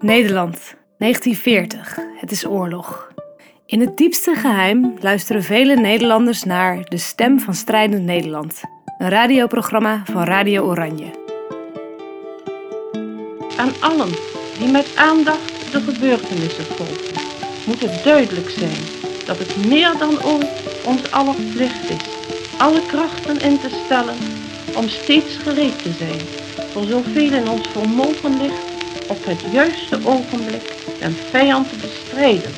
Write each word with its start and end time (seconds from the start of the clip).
Nederland, 0.00 0.76
1940. 0.98 1.98
Het 2.16 2.30
is 2.30 2.46
oorlog. 2.46 3.12
In 3.66 3.80
het 3.80 3.96
diepste 3.96 4.34
geheim 4.34 4.94
luisteren 5.00 5.42
vele 5.42 5.76
Nederlanders 5.76 6.44
naar 6.44 6.84
De 6.88 6.96
Stem 6.96 7.40
van 7.40 7.54
Strijdend 7.54 8.04
Nederland, 8.04 8.60
een 8.98 9.08
radioprogramma 9.08 10.02
van 10.04 10.24
Radio 10.24 10.64
Oranje. 10.64 11.10
Aan 13.56 13.72
allen 13.80 14.10
die 14.58 14.70
met 14.70 14.96
aandacht 14.96 15.72
de 15.72 15.80
gebeurtenissen 15.80 16.64
volgen, 16.64 17.20
moet 17.66 17.80
het 17.80 18.04
duidelijk 18.04 18.50
zijn 18.50 18.82
dat 19.26 19.38
het 19.38 19.66
meer 19.66 19.94
dan 19.98 20.22
ooit 20.24 20.82
ons 20.84 21.10
aller 21.12 21.36
plicht 21.54 21.90
is 21.90 22.20
alle 22.60 22.86
krachten 22.86 23.40
in 23.40 23.58
te 23.58 23.68
stellen 23.84 24.16
om 24.76 24.88
steeds 24.88 25.36
gereed 25.36 25.82
te 25.82 25.90
zijn 25.90 26.20
voor 26.72 26.84
zoveel 26.84 27.32
in 27.32 27.48
ons 27.48 27.68
vermogen 27.68 28.42
ligt 28.42 28.69
op 29.10 29.24
het 29.24 29.52
juiste 29.52 29.98
ogenblik 30.04 30.74
een 31.00 31.12
vijand 31.12 31.68
te 31.68 31.76
bestrijden. 31.76 32.50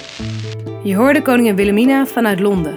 Je 0.82 0.96
hoorde 0.96 1.22
koningin 1.22 1.56
Wilhelmina 1.56 2.06
vanuit 2.06 2.40
Londen. 2.40 2.76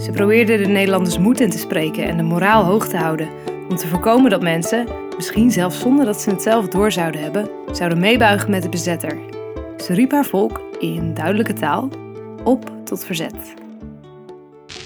Ze 0.00 0.10
probeerde 0.10 0.56
de 0.58 0.66
Nederlanders 0.66 1.18
moed 1.18 1.40
in 1.40 1.50
te 1.50 1.58
spreken 1.58 2.04
en 2.04 2.16
de 2.16 2.22
moraal 2.22 2.64
hoog 2.64 2.88
te 2.88 2.96
houden 2.96 3.28
om 3.68 3.76
te 3.76 3.88
voorkomen 3.88 4.30
dat 4.30 4.42
mensen, 4.42 4.86
misschien 5.16 5.50
zelfs 5.50 5.78
zonder 5.78 6.04
dat 6.04 6.20
ze 6.20 6.30
het 6.30 6.42
zelf 6.42 6.68
door 6.68 6.92
zouden 6.92 7.22
hebben, 7.22 7.48
zouden 7.72 7.98
meebuigen 7.98 8.50
met 8.50 8.62
de 8.62 8.68
bezetter. 8.68 9.18
Ze 9.86 9.94
riep 9.94 10.10
haar 10.10 10.24
volk 10.24 10.60
in 10.78 11.14
duidelijke 11.14 11.52
taal 11.52 11.88
op 12.44 12.70
tot 12.84 13.04
verzet. 13.04 13.54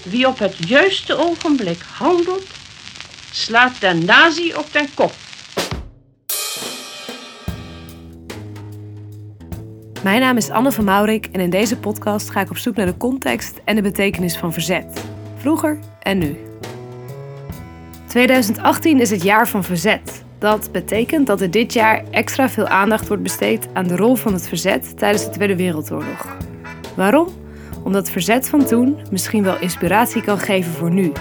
Wie 0.03 0.27
op 0.27 0.39
het 0.39 0.67
juiste 0.67 1.17
ogenblik 1.17 1.81
handelt, 1.93 2.45
slaat 3.31 3.81
de 3.81 3.93
nazi 3.93 4.53
op 4.53 4.65
den 4.71 4.87
kop. 4.93 5.13
Mijn 10.03 10.21
naam 10.21 10.37
is 10.37 10.49
Anne 10.49 10.71
van 10.71 10.83
Maurik 10.83 11.29
en 11.31 11.39
in 11.39 11.49
deze 11.49 11.77
podcast 11.77 12.29
ga 12.29 12.41
ik 12.41 12.49
op 12.49 12.57
zoek 12.57 12.75
naar 12.75 12.85
de 12.85 12.97
context 12.97 13.61
en 13.63 13.75
de 13.75 13.81
betekenis 13.81 14.37
van 14.37 14.53
verzet. 14.53 15.03
Vroeger 15.37 15.79
en 16.01 16.17
nu. 16.17 16.37
2018 18.05 18.99
is 18.99 19.09
het 19.09 19.23
jaar 19.23 19.47
van 19.47 19.63
verzet. 19.63 20.23
Dat 20.39 20.71
betekent 20.71 21.27
dat 21.27 21.41
er 21.41 21.51
dit 21.51 21.73
jaar 21.73 22.03
extra 22.11 22.49
veel 22.49 22.67
aandacht 22.67 23.07
wordt 23.07 23.23
besteed 23.23 23.67
aan 23.73 23.87
de 23.87 23.95
rol 23.95 24.15
van 24.15 24.33
het 24.33 24.47
verzet 24.47 24.97
tijdens 24.97 25.25
de 25.25 25.29
Tweede 25.29 25.55
Wereldoorlog. 25.55 26.37
Waarom? 26.95 27.27
Omdat 27.83 28.09
verzet 28.09 28.49
van 28.49 28.65
toen 28.65 28.97
misschien 29.11 29.43
wel 29.43 29.59
inspiratie 29.59 30.21
kan 30.21 30.39
geven 30.39 30.71
voor 30.71 30.91
nu. 30.91 31.11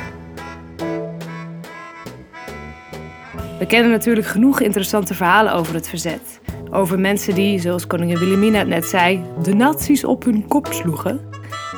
We 3.58 3.66
kennen 3.66 3.90
natuurlijk 3.90 4.26
genoeg 4.26 4.60
interessante 4.60 5.14
verhalen 5.14 5.52
over 5.52 5.74
het 5.74 5.88
verzet. 5.88 6.40
Over 6.70 6.98
mensen 6.98 7.34
die, 7.34 7.60
zoals 7.60 7.86
koningin 7.86 8.18
Wilhelmina 8.18 8.58
het 8.58 8.68
net 8.68 8.84
zei, 8.84 9.22
de 9.42 9.54
nazi's 9.54 10.04
op 10.04 10.24
hun 10.24 10.46
kop 10.48 10.66
sloegen. 10.70 11.20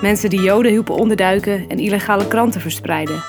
Mensen 0.01 0.31
die 0.31 0.41
Joden 0.41 0.71
hielpen 0.71 0.95
onderduiken 0.95 1.65
en 1.69 1.79
illegale 1.79 2.29
kranten 2.29 2.61
verspreiden. 2.61 3.23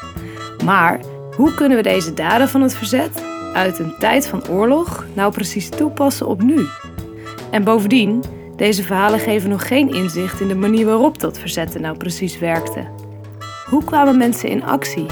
Maar 0.64 1.00
hoe 1.36 1.54
kunnen 1.54 1.78
we 1.78 1.84
deze 1.84 2.14
daden 2.14 2.50
van 2.50 2.62
het 2.62 2.76
verzet 2.76 3.24
uit 3.54 3.80
een 3.80 3.94
tijd 4.00 4.28
van 4.28 4.48
oorlog 4.48 5.06
nou 5.14 5.32
precies 5.32 5.70
toepassen 5.70 6.28
op 6.28 6.42
nu? 6.42 6.66
En 7.52 7.64
bovendien, 7.64 8.24
deze 8.56 8.84
verhalen 8.84 9.20
geven 9.20 9.50
nog 9.50 9.68
geen 9.68 9.94
inzicht 9.94 10.40
in 10.40 10.48
de 10.48 10.56
manier 10.56 10.86
waarop 10.86 11.20
dat 11.20 11.40
verzetten 11.40 11.82
nou 11.82 11.98
precies 11.98 12.40
werkte. 12.40 12.88
Hoe 13.66 13.84
kwamen 13.84 14.18
mensen 14.18 14.50
in 14.50 14.64
actie? 14.64 15.06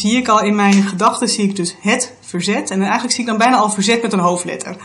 Zie 0.00 0.16
ik 0.16 0.28
al 0.28 0.42
in 0.42 0.54
mijn 0.54 0.82
gedachten 0.82 1.28
zie 1.28 1.48
ik 1.48 1.56
dus 1.56 1.76
het 1.80 2.16
verzet. 2.20 2.70
En 2.70 2.80
eigenlijk 2.80 3.12
zie 3.12 3.20
ik 3.20 3.26
dan 3.26 3.38
bijna 3.38 3.56
al 3.56 3.70
verzet 3.70 4.02
met 4.02 4.12
een 4.12 4.18
hoofdletter. 4.18 4.76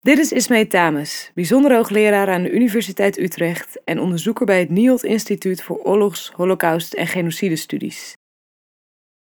Dit 0.00 0.18
is 0.18 0.32
Ismee 0.32 0.66
Tames, 0.66 1.30
bijzonder 1.34 1.74
hoogleraar 1.74 2.28
aan 2.28 2.42
de 2.42 2.50
Universiteit 2.50 3.18
Utrecht 3.18 3.80
en 3.84 4.00
onderzoeker 4.00 4.46
bij 4.46 4.58
het 4.58 4.70
NIOD 4.70 5.04
Instituut 5.04 5.62
voor 5.62 5.76
Oorlogs, 5.82 6.32
Holocaust 6.34 6.92
en 6.92 7.06
Genocidestudies. 7.06 8.16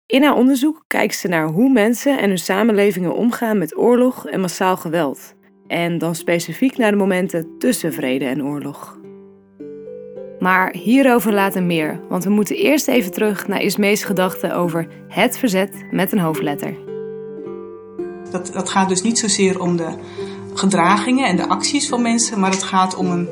In 0.06 0.22
haar 0.22 0.34
onderzoek 0.34 0.84
kijkt 0.86 1.16
ze 1.16 1.28
naar 1.28 1.46
hoe 1.46 1.72
mensen 1.72 2.18
en 2.18 2.28
hun 2.28 2.38
samenlevingen 2.38 3.14
omgaan 3.14 3.58
met 3.58 3.76
oorlog 3.76 4.26
en 4.26 4.40
massaal 4.40 4.76
geweld. 4.76 5.34
En 5.66 5.98
dan 5.98 6.14
specifiek 6.14 6.76
naar 6.76 6.90
de 6.90 6.96
momenten 6.96 7.58
tussen 7.58 7.92
vrede 7.92 8.24
en 8.24 8.44
oorlog. 8.44 8.98
Maar 10.44 10.74
hierover 10.76 11.32
later 11.32 11.62
meer, 11.62 12.00
want 12.08 12.24
we 12.24 12.30
moeten 12.30 12.56
eerst 12.56 12.88
even 12.88 13.12
terug 13.12 13.48
naar 13.48 13.60
Ismees 13.60 14.04
gedachten 14.04 14.54
over 14.54 14.86
het 15.08 15.38
verzet 15.38 15.84
met 15.90 16.12
een 16.12 16.18
hoofdletter. 16.18 16.74
Dat, 18.30 18.50
dat 18.52 18.68
gaat 18.68 18.88
dus 18.88 19.02
niet 19.02 19.18
zozeer 19.18 19.60
om 19.60 19.76
de 19.76 19.88
gedragingen 20.54 21.26
en 21.26 21.36
de 21.36 21.48
acties 21.48 21.88
van 21.88 22.02
mensen, 22.02 22.40
maar 22.40 22.50
het 22.50 22.62
gaat 22.62 22.96
om 22.96 23.06
een, 23.06 23.28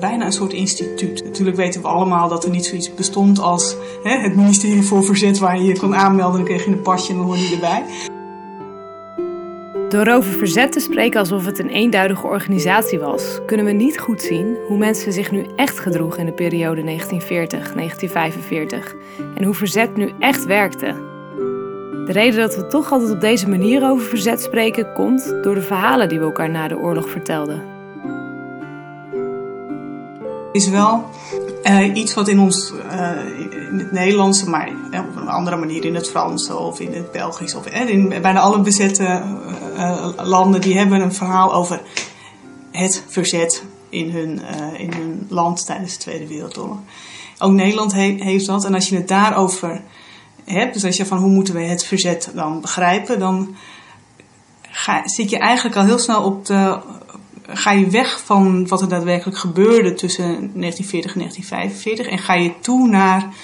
bijna 0.00 0.24
een 0.24 0.32
soort 0.32 0.52
instituut. 0.52 1.24
Natuurlijk 1.24 1.56
weten 1.56 1.80
we 1.80 1.88
allemaal 1.88 2.28
dat 2.28 2.44
er 2.44 2.50
niet 2.50 2.66
zoiets 2.66 2.94
bestond 2.94 3.38
als 3.38 3.76
hè, 4.02 4.20
het 4.20 4.36
ministerie 4.36 4.82
voor 4.82 5.04
verzet 5.04 5.38
waar 5.38 5.58
je 5.58 5.64
je 5.64 5.78
kon 5.78 5.96
aanmelden 5.96 6.40
en 6.40 6.46
dan 6.46 6.54
kreeg 6.54 6.64
je 6.64 6.70
een 6.70 6.82
pasje 6.82 7.10
en 7.10 7.16
dan 7.16 7.26
hoor 7.26 7.36
je 7.36 7.50
erbij. 7.52 7.84
Door 9.88 10.06
over 10.06 10.32
verzet 10.32 10.72
te 10.72 10.80
spreken 10.80 11.20
alsof 11.20 11.44
het 11.44 11.58
een 11.58 11.68
eenduidige 11.68 12.26
organisatie 12.26 12.98
was, 12.98 13.38
kunnen 13.46 13.66
we 13.66 13.72
niet 13.72 13.98
goed 13.98 14.22
zien 14.22 14.56
hoe 14.68 14.78
mensen 14.78 15.12
zich 15.12 15.30
nu 15.30 15.46
echt 15.56 15.78
gedroegen 15.78 16.20
in 16.20 16.26
de 16.26 16.32
periode 16.32 16.82
1940-1945 16.82 16.86
en 19.34 19.44
hoe 19.44 19.54
verzet 19.54 19.96
nu 19.96 20.12
echt 20.18 20.44
werkte. 20.44 20.86
De 22.06 22.12
reden 22.12 22.40
dat 22.40 22.56
we 22.56 22.66
toch 22.66 22.92
altijd 22.92 23.10
op 23.10 23.20
deze 23.20 23.48
manier 23.48 23.88
over 23.90 24.06
verzet 24.06 24.42
spreken, 24.42 24.92
komt 24.92 25.34
door 25.42 25.54
de 25.54 25.62
verhalen 25.62 26.08
die 26.08 26.18
we 26.18 26.24
elkaar 26.24 26.50
na 26.50 26.68
de 26.68 26.78
oorlog 26.78 27.10
vertelden. 27.10 27.62
Is 30.52 30.68
wel 30.68 31.04
uh, 31.62 31.94
iets 31.94 32.14
wat 32.14 32.28
in 32.28 32.38
ons, 32.38 32.72
uh, 32.90 33.10
in 33.70 33.78
het 33.78 33.92
Nederlandse, 33.92 34.50
maar 34.50 34.68
op 35.05 35.05
een 35.26 35.32
andere 35.32 35.56
manier 35.56 35.84
in 35.84 35.94
het 35.94 36.08
Frans 36.08 36.50
of 36.50 36.80
in 36.80 36.92
het 36.92 37.12
Belgisch 37.12 37.54
of 37.54 37.66
in 37.66 38.08
bijna 38.08 38.40
alle 38.40 38.60
bezette 38.60 39.22
landen, 40.22 40.60
die 40.60 40.78
hebben 40.78 41.00
een 41.00 41.14
verhaal 41.14 41.54
over 41.54 41.80
het 42.70 43.04
verzet 43.08 43.64
in 43.88 44.10
hun, 44.10 44.40
in 44.76 44.92
hun 44.92 45.26
land 45.28 45.66
tijdens 45.66 45.92
de 45.92 45.98
Tweede 45.98 46.26
Wereldoorlog. 46.26 46.78
Ook 47.38 47.52
Nederland 47.52 47.92
he 47.92 48.16
heeft 48.18 48.46
dat. 48.46 48.64
En 48.64 48.74
als 48.74 48.88
je 48.88 48.96
het 48.96 49.08
daarover 49.08 49.82
hebt, 50.44 50.74
dus 50.74 50.84
als 50.84 50.96
je 50.96 51.06
van 51.06 51.18
hoe 51.18 51.30
moeten 51.30 51.54
we 51.54 51.62
het 51.62 51.84
verzet 51.84 52.30
dan 52.34 52.60
begrijpen, 52.60 53.18
dan 53.18 53.56
ga, 54.70 55.08
zit 55.08 55.30
je 55.30 55.38
eigenlijk 55.38 55.76
al 55.76 55.84
heel 55.84 55.98
snel 55.98 56.22
op 56.22 56.46
de, 56.46 56.78
ga 57.46 57.72
je 57.72 57.90
weg 57.90 58.20
van 58.24 58.68
wat 58.68 58.80
er 58.80 58.88
daadwerkelijk 58.88 59.38
gebeurde 59.38 59.94
tussen 59.94 60.24
1940 60.24 61.12
en 61.12 61.18
1945 61.18 62.06
en 62.06 62.18
ga 62.18 62.34
je 62.34 62.52
toe 62.60 62.88
naar 62.88 63.34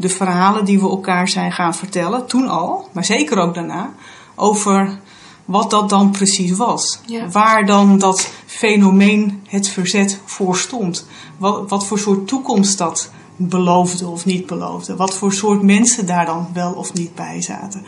de 0.00 0.08
verhalen 0.08 0.64
die 0.64 0.80
we 0.80 0.88
elkaar 0.88 1.28
zijn 1.28 1.52
gaan 1.52 1.74
vertellen, 1.74 2.26
toen 2.26 2.48
al, 2.48 2.88
maar 2.92 3.04
zeker 3.04 3.38
ook 3.38 3.54
daarna, 3.54 3.92
over 4.34 4.98
wat 5.44 5.70
dat 5.70 5.88
dan 5.88 6.10
precies 6.10 6.56
was. 6.56 7.00
Waar 7.30 7.66
dan 7.66 7.98
dat 7.98 8.30
fenomeen 8.46 9.42
het 9.46 9.68
verzet 9.68 10.20
voor 10.24 10.56
stond. 10.56 11.06
Wat, 11.36 11.70
wat 11.70 11.86
voor 11.86 11.98
soort 11.98 12.28
toekomst 12.28 12.78
dat 12.78 13.10
beloofde 13.36 14.08
of 14.08 14.24
niet 14.24 14.46
beloofde. 14.46 14.96
Wat 14.96 15.14
voor 15.14 15.32
soort 15.32 15.62
mensen 15.62 16.06
daar 16.06 16.26
dan 16.26 16.48
wel 16.54 16.72
of 16.72 16.92
niet 16.92 17.14
bij 17.14 17.42
zaten. 17.42 17.82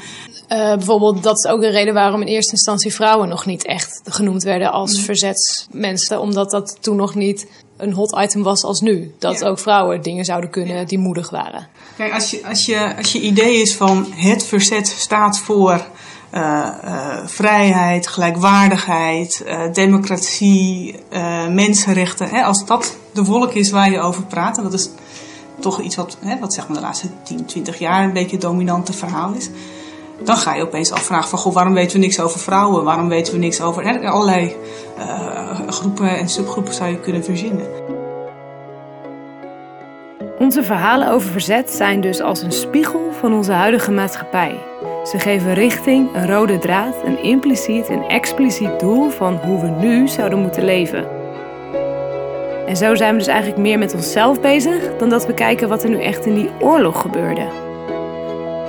Uh, 0.48 0.76
bijvoorbeeld, 0.76 1.22
dat 1.22 1.44
is 1.44 1.50
ook 1.50 1.60
de 1.60 1.70
reden 1.70 1.94
waarom 1.94 2.20
in 2.20 2.26
eerste 2.26 2.52
instantie 2.52 2.94
vrouwen 2.94 3.28
nog 3.28 3.46
niet 3.46 3.66
echt 3.66 4.00
genoemd 4.04 4.42
werden 4.42 4.72
als 4.72 4.98
mm. 4.98 5.04
verzetsmensen. 5.04 6.20
Omdat 6.20 6.50
dat 6.50 6.76
toen 6.80 6.96
nog 6.96 7.14
niet 7.14 7.46
een 7.82 7.92
hot 7.92 8.18
item 8.18 8.42
was 8.42 8.64
als 8.64 8.80
nu. 8.80 9.14
Dat 9.18 9.44
ook 9.44 9.58
vrouwen 9.58 10.02
dingen 10.02 10.24
zouden 10.24 10.50
kunnen 10.50 10.86
die 10.86 10.98
moedig 10.98 11.30
waren. 11.30 11.68
Kijk, 11.96 12.12
als 12.12 12.30
je, 12.30 12.46
als, 12.46 12.66
je, 12.66 12.96
als 12.96 13.12
je 13.12 13.20
idee 13.20 13.60
is 13.60 13.76
van 13.76 14.06
het 14.14 14.44
verzet 14.44 14.88
staat 14.88 15.38
voor 15.38 15.84
uh, 16.34 16.68
uh, 16.84 17.16
vrijheid, 17.24 18.06
gelijkwaardigheid, 18.06 19.44
democratie, 19.72 20.94
mensenrechten. 21.50 22.28
Hè, 22.28 22.42
als 22.42 22.66
dat 22.66 22.96
de 23.12 23.24
wolk 23.24 23.52
is 23.52 23.70
waar 23.70 23.90
je 23.90 24.00
over 24.00 24.22
praat, 24.22 24.56
en 24.56 24.62
dat 24.62 24.72
is 24.72 24.90
toch 25.60 25.80
iets 25.80 25.96
wat, 25.96 26.16
hè, 26.20 26.38
wat 26.38 26.54
zeg 26.54 26.68
maar 26.68 26.76
de 26.76 26.82
laatste 26.82 27.08
10, 27.22 27.44
20 27.44 27.78
jaar 27.78 28.04
een 28.04 28.12
beetje 28.12 28.36
het 28.36 28.40
dominante 28.40 28.92
verhaal 28.92 29.32
is. 29.32 29.48
Dan 30.24 30.36
ga 30.36 30.54
je 30.54 30.62
opeens 30.62 30.90
afvragen 30.90 31.28
van, 31.28 31.38
goh, 31.38 31.54
waarom 31.54 31.74
weten 31.74 31.92
we 31.92 32.04
niks 32.06 32.20
over 32.20 32.40
vrouwen? 32.40 32.84
Waarom 32.84 33.08
weten 33.08 33.32
we 33.32 33.38
niks 33.38 33.60
over 33.60 33.84
hè, 33.84 34.08
allerlei 34.08 34.56
uh, 35.06 35.68
groepen 35.68 36.18
en 36.18 36.28
subgroepen 36.28 36.74
zou 36.74 36.90
je 36.90 37.00
kunnen 37.00 37.24
verzinnen. 37.24 37.66
Onze 40.38 40.62
verhalen 40.62 41.08
over 41.08 41.30
verzet 41.30 41.70
zijn 41.70 42.00
dus 42.00 42.20
als 42.20 42.42
een 42.42 42.52
spiegel 42.52 43.12
van 43.20 43.34
onze 43.34 43.52
huidige 43.52 43.92
maatschappij. 43.92 44.58
Ze 45.04 45.18
geven 45.18 45.54
richting, 45.54 46.14
een 46.14 46.26
rode 46.26 46.58
draad, 46.58 46.94
een 47.04 47.22
impliciet 47.22 47.88
en 47.88 48.02
expliciet 48.02 48.80
doel 48.80 49.10
van 49.10 49.34
hoe 49.34 49.60
we 49.60 49.68
nu 49.68 50.08
zouden 50.08 50.38
moeten 50.38 50.64
leven. 50.64 51.06
En 52.66 52.76
zo 52.76 52.94
zijn 52.94 53.12
we 53.12 53.18
dus 53.18 53.26
eigenlijk 53.26 53.60
meer 53.60 53.78
met 53.78 53.94
onszelf 53.94 54.40
bezig 54.40 54.96
dan 54.98 55.08
dat 55.08 55.26
we 55.26 55.34
kijken 55.34 55.68
wat 55.68 55.82
er 55.82 55.90
nu 55.90 56.02
echt 56.02 56.26
in 56.26 56.34
die 56.34 56.50
oorlog 56.60 57.00
gebeurde. 57.00 57.46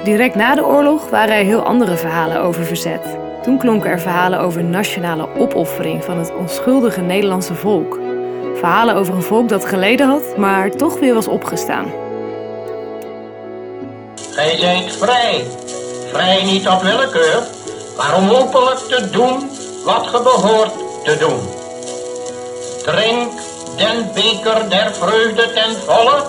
Direct 0.03 0.35
na 0.35 0.55
de 0.55 0.65
oorlog 0.65 1.09
waren 1.09 1.35
er 1.35 1.43
heel 1.43 1.63
andere 1.63 1.97
verhalen 1.97 2.41
over 2.41 2.63
verzet. 2.63 3.22
Toen 3.43 3.57
klonken 3.57 3.89
er 3.89 3.99
verhalen 3.99 4.39
over 4.39 4.63
nationale 4.63 5.27
opoffering 5.37 6.03
van 6.03 6.17
het 6.17 6.33
onschuldige 6.35 7.01
Nederlandse 7.01 7.55
volk. 7.55 7.99
Verhalen 8.55 8.95
over 8.95 9.13
een 9.13 9.23
volk 9.23 9.49
dat 9.49 9.65
geleden 9.65 10.07
had, 10.07 10.37
maar 10.37 10.71
toch 10.71 10.99
weer 10.99 11.13
was 11.13 11.27
opgestaan. 11.27 11.91
Gij 14.31 14.57
zijt 14.57 14.95
vrij. 14.95 15.45
Vrij 16.11 16.43
niet 16.43 16.67
op 16.67 16.81
willekeur, 16.81 17.43
maar 17.97 18.15
om 18.17 18.29
openlijk 18.29 18.79
te 18.79 19.09
doen 19.09 19.49
wat 19.85 20.07
ge 20.07 20.21
behoort 20.21 20.73
te 21.03 21.17
doen. 21.17 21.39
Drink 22.83 23.31
den 23.77 24.11
beker 24.13 24.69
der 24.69 24.93
vreugde 24.93 25.53
ten 25.53 25.75
volle, 25.85 26.23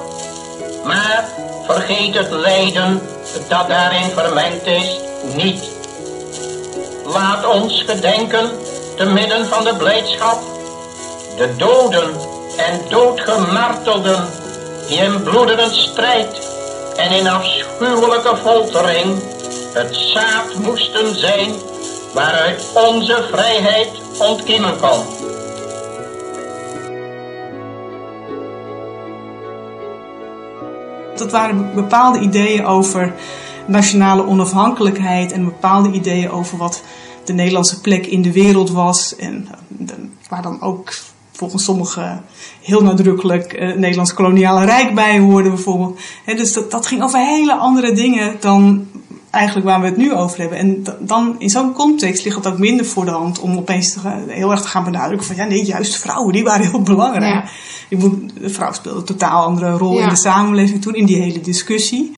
maar 0.84 1.28
vergeet 1.66 2.14
het 2.14 2.30
lijden 2.30 3.00
dat 3.48 3.68
daarin 3.68 4.10
vermengd 4.10 4.66
is 4.66 5.00
niet. 5.34 5.73
Laat 7.04 7.46
ons 7.46 7.82
gedenken, 7.86 8.50
te 8.96 9.04
midden 9.04 9.46
van 9.46 9.64
de 9.64 9.74
blijdschap, 9.76 10.38
de 11.36 11.56
doden 11.56 12.14
en 12.56 12.80
doodgemartelden 12.88 14.28
die 14.88 14.98
in 14.98 15.22
bloedende 15.22 15.68
strijd 15.70 16.48
en 16.96 17.10
in 17.10 17.28
afschuwelijke 17.28 18.36
foltering 18.36 19.22
het 19.72 19.96
zaad 19.96 20.54
moesten 20.54 21.18
zijn 21.18 21.52
waaruit 22.14 22.64
onze 22.74 23.26
vrijheid 23.32 23.88
ontkiemen 24.18 24.80
kon. 24.80 25.04
Dat 31.16 31.30
waren 31.30 31.74
bepaalde 31.74 32.18
ideeën 32.18 32.66
over 32.66 33.14
nationale 33.66 34.26
onafhankelijkheid 34.26 35.32
en 35.32 35.44
bepaalde 35.44 35.90
ideeën 35.90 36.30
over 36.30 36.58
wat 36.58 36.82
de 37.24 37.32
Nederlandse 37.32 37.80
plek 37.80 38.06
in 38.06 38.22
de 38.22 38.32
wereld 38.32 38.70
was. 38.70 39.16
En 39.16 39.48
eh, 39.86 39.94
waar 40.28 40.42
dan 40.42 40.60
ook 40.62 40.92
volgens 41.32 41.64
sommigen 41.64 42.24
heel 42.62 42.82
nadrukkelijk 42.82 43.52
uh, 43.52 43.66
het 43.66 43.78
Nederlands 43.78 44.14
koloniale 44.14 44.64
rijk 44.64 44.94
bij 44.94 45.18
hoorde 45.18 45.48
bijvoorbeeld. 45.48 46.00
dus 46.26 46.52
dat, 46.52 46.70
dat 46.70 46.86
ging 46.86 47.02
over 47.02 47.18
hele 47.18 47.54
andere 47.54 47.92
dingen 47.92 48.36
dan 48.40 48.86
eigenlijk 49.34 49.66
waar 49.66 49.80
we 49.80 49.86
het 49.86 49.96
nu 49.96 50.12
over 50.12 50.38
hebben. 50.38 50.58
En 50.58 50.84
dan 51.00 51.34
in 51.38 51.50
zo'n 51.50 51.72
context 51.72 52.24
ligt 52.24 52.36
het 52.36 52.46
ook 52.46 52.58
minder 52.58 52.86
voor 52.86 53.04
de 53.04 53.10
hand 53.10 53.40
om 53.40 53.56
opeens 53.56 53.92
te, 53.92 54.00
heel 54.26 54.50
erg 54.50 54.60
te 54.60 54.68
gaan 54.68 54.84
benadrukken 54.84 55.26
van 55.26 55.36
ja 55.36 55.44
nee, 55.44 55.64
juist 55.64 55.96
vrouwen, 55.96 56.32
die 56.32 56.44
waren 56.44 56.70
heel 56.70 56.82
belangrijk. 56.82 57.48
Ja. 57.88 58.08
de 58.40 58.50
vrouw 58.50 58.72
speelde 58.72 58.98
een 58.98 59.04
totaal 59.04 59.44
andere 59.44 59.70
rol 59.70 60.00
in 60.00 60.08
de 60.08 60.16
samenleving 60.16 60.82
toen, 60.82 60.94
in 60.94 61.06
die 61.06 61.22
hele 61.22 61.40
discussie. 61.40 62.12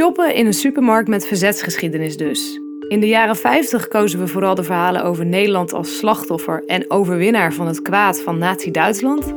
Shoppen 0.00 0.34
in 0.34 0.46
een 0.46 0.52
supermarkt 0.52 1.08
met 1.08 1.26
verzetsgeschiedenis 1.26 2.16
dus. 2.16 2.60
In 2.88 3.00
de 3.00 3.08
jaren 3.08 3.36
50 3.36 3.88
kozen 3.88 4.18
we 4.18 4.26
vooral 4.26 4.54
de 4.54 4.62
verhalen 4.62 5.02
over 5.02 5.26
Nederland 5.26 5.72
als 5.72 5.98
slachtoffer 5.98 6.64
en 6.66 6.90
overwinnaar 6.90 7.52
van 7.52 7.66
het 7.66 7.82
kwaad 7.82 8.20
van 8.20 8.38
Nazi-Duitsland. 8.38 9.34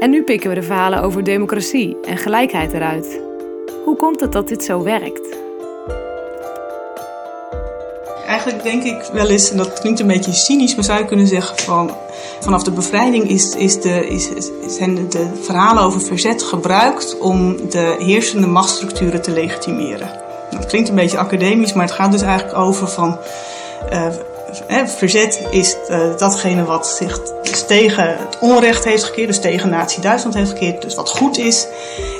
En 0.00 0.10
nu 0.10 0.22
pikken 0.22 0.48
we 0.48 0.54
de 0.54 0.62
verhalen 0.62 1.02
over 1.02 1.24
democratie 1.24 1.96
en 2.00 2.16
gelijkheid 2.16 2.72
eruit. 2.72 3.20
Hoe 3.84 3.96
komt 3.96 4.20
het 4.20 4.32
dat 4.32 4.48
dit 4.48 4.64
zo 4.64 4.82
werkt? 4.82 5.47
Eigenlijk 8.28 8.62
denk 8.62 8.82
ik 8.82 9.02
wel 9.12 9.28
eens, 9.28 9.50
en 9.50 9.56
dat 9.56 9.80
klinkt 9.80 10.00
een 10.00 10.06
beetje 10.06 10.32
cynisch, 10.32 10.74
maar 10.74 10.84
zou 10.84 10.98
je 10.98 11.04
kunnen 11.04 11.26
zeggen 11.26 11.58
van 11.58 11.90
vanaf 12.40 12.62
de 12.62 12.70
bevrijding 12.70 13.30
is, 13.30 13.54
is 13.54 13.80
de, 13.80 14.08
is, 14.08 14.28
zijn 14.66 15.08
de 15.08 15.26
verhalen 15.42 15.82
over 15.82 16.00
verzet 16.00 16.42
gebruikt 16.42 17.18
om 17.18 17.70
de 17.70 17.96
heersende 17.98 18.46
machtsstructuren 18.46 19.22
te 19.22 19.30
legitimeren. 19.30 20.10
Dat 20.50 20.66
klinkt 20.66 20.88
een 20.88 20.94
beetje 20.94 21.18
academisch, 21.18 21.72
maar 21.72 21.84
het 21.84 21.94
gaat 21.94 22.12
dus 22.12 22.22
eigenlijk 22.22 22.58
over 22.58 22.88
van 22.88 23.18
uh, 23.92 24.86
verzet 24.86 25.42
is 25.50 25.76
uh, 25.90 26.16
datgene 26.16 26.64
wat 26.64 26.86
zich 26.86 27.20
dus 27.42 27.66
tegen 27.66 28.16
het 28.18 28.38
onrecht 28.40 28.84
heeft 28.84 29.04
gekeerd, 29.04 29.28
dus 29.28 29.40
tegen 29.40 29.70
Nazi-Duitsland 29.70 30.34
heeft 30.34 30.50
gekeerd, 30.50 30.82
dus 30.82 30.94
wat 30.94 31.10
goed 31.10 31.38
is. 31.38 31.66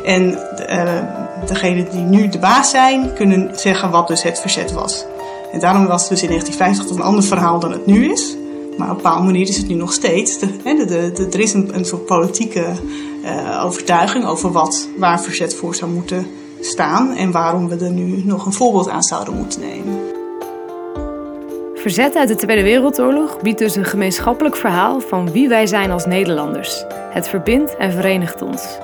En 0.05 0.39
uh, 0.71 1.03
degenen 1.47 1.89
die 1.91 2.01
nu 2.01 2.29
de 2.29 2.39
baas 2.39 2.71
zijn, 2.71 3.13
kunnen 3.15 3.51
zeggen 3.55 3.91
wat 3.91 4.09
dus 4.09 4.23
het 4.23 4.41
verzet 4.41 4.73
was. 4.73 5.05
En 5.53 5.61
daarom 5.61 5.87
was 5.87 6.01
het 6.01 6.11
dus 6.11 6.23
in 6.23 6.29
1950 6.29 6.97
een 6.97 7.03
ander 7.03 7.25
verhaal 7.25 7.61
dan 7.61 7.73
het 7.73 7.87
nu 7.87 8.13
is. 8.13 8.37
Maar 8.77 8.91
op 8.91 8.97
een 8.97 9.03
bepaalde 9.03 9.25
manier 9.25 9.49
is 9.49 9.57
het 9.57 9.69
nu 9.69 9.75
nog 9.75 9.93
steeds. 9.93 10.39
De, 10.39 10.47
de, 10.63 11.29
er 11.31 11.41
is 11.41 11.53
een, 11.53 11.75
een 11.75 11.85
soort 11.85 12.05
politieke 12.05 12.67
uh, 13.25 13.65
overtuiging 13.65 14.25
over 14.27 14.53
wat, 14.53 14.89
waar 14.97 15.21
verzet 15.21 15.55
voor 15.55 15.75
zou 15.75 15.91
moeten 15.91 16.27
staan 16.61 17.15
en 17.15 17.31
waarom 17.31 17.69
we 17.69 17.85
er 17.85 17.91
nu 17.91 18.23
nog 18.25 18.47
een 18.47 18.53
voorbeeld 18.53 18.89
aan 18.89 19.03
zouden 19.03 19.37
moeten 19.37 19.61
nemen. 19.61 19.99
Verzet 21.75 22.17
uit 22.17 22.29
de 22.29 22.35
Tweede 22.35 22.63
Wereldoorlog 22.63 23.41
biedt 23.41 23.59
dus 23.59 23.77
een 23.77 23.85
gemeenschappelijk 23.85 24.57
verhaal 24.57 25.01
van 25.01 25.33
wie 25.33 25.49
wij 25.49 25.67
zijn 25.67 25.91
als 25.91 26.07
Nederlanders. 26.07 26.85
Het 27.11 27.29
verbindt 27.29 27.77
en 27.77 27.93
verenigt 27.93 28.43
ons. 28.43 28.79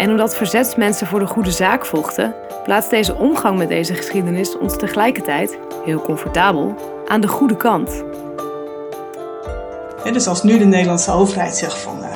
En 0.00 0.10
omdat 0.10 0.36
verzetsmensen 0.36 1.06
voor 1.06 1.18
de 1.18 1.26
goede 1.26 1.50
zaak 1.50 1.86
vochten, 1.86 2.34
plaatst 2.64 2.90
deze 2.90 3.14
omgang 3.14 3.58
met 3.58 3.68
deze 3.68 3.94
geschiedenis 3.94 4.58
ons 4.58 4.76
tegelijkertijd, 4.76 5.58
heel 5.84 6.00
comfortabel, 6.00 6.74
aan 7.06 7.20
de 7.20 7.28
goede 7.28 7.56
kant. 7.56 8.04
dus 10.12 10.26
als 10.26 10.42
nu 10.42 10.58
de 10.58 10.64
Nederlandse 10.64 11.12
overheid 11.12 11.56
zegt 11.56 11.78
van 11.78 11.98
uh, 11.98 12.06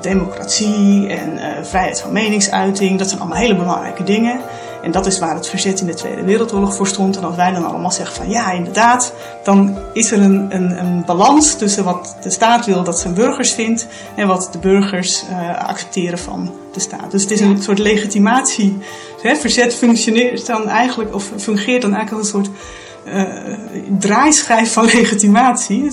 democratie 0.00 1.08
en 1.08 1.34
uh, 1.34 1.64
vrijheid 1.64 2.00
van 2.00 2.12
meningsuiting, 2.12 2.98
dat 2.98 3.08
zijn 3.08 3.20
allemaal 3.20 3.38
hele 3.38 3.56
belangrijke 3.56 4.04
dingen. 4.04 4.40
En 4.82 4.90
dat 4.90 5.06
is 5.06 5.18
waar 5.18 5.34
het 5.34 5.48
verzet 5.48 5.80
in 5.80 5.86
de 5.86 5.94
Tweede 5.94 6.22
Wereldoorlog 6.22 6.74
voor 6.74 6.86
stond. 6.86 7.16
En 7.16 7.24
als 7.24 7.36
wij 7.36 7.52
dan 7.52 7.64
allemaal 7.64 7.90
zeggen 7.90 8.16
van 8.16 8.30
ja, 8.30 8.50
inderdaad, 8.50 9.12
dan 9.44 9.76
is 9.92 10.10
er 10.10 10.20
een, 10.20 10.46
een, 10.48 10.78
een 10.78 11.04
balans 11.04 11.54
tussen 11.54 11.84
wat 11.84 12.16
de 12.22 12.30
staat 12.30 12.66
wil 12.66 12.84
dat 12.84 12.98
zijn 12.98 13.14
burgers 13.14 13.52
vindt 13.52 13.86
en 14.14 14.26
wat 14.26 14.48
de 14.52 14.58
burgers 14.58 15.24
uh, 15.30 15.68
accepteren 15.68 16.18
van 16.18 16.54
de 16.72 16.80
staat. 16.80 17.10
Dus 17.10 17.22
het 17.22 17.30
is 17.30 17.40
een 17.40 17.62
soort 17.62 17.78
legitimatie. 17.78 18.78
Hè, 19.22 19.36
verzet 19.36 19.74
functioneert 19.74 20.46
dan 20.46 20.68
eigenlijk, 20.68 21.14
of 21.14 21.30
fungeert 21.36 21.82
dan 21.82 21.94
eigenlijk 21.94 22.24
als 22.24 22.32
een 22.32 22.44
soort 22.44 22.56
uh, 23.04 23.56
draaischijf 23.98 24.72
van 24.72 24.84
legitimatie. 24.98 25.90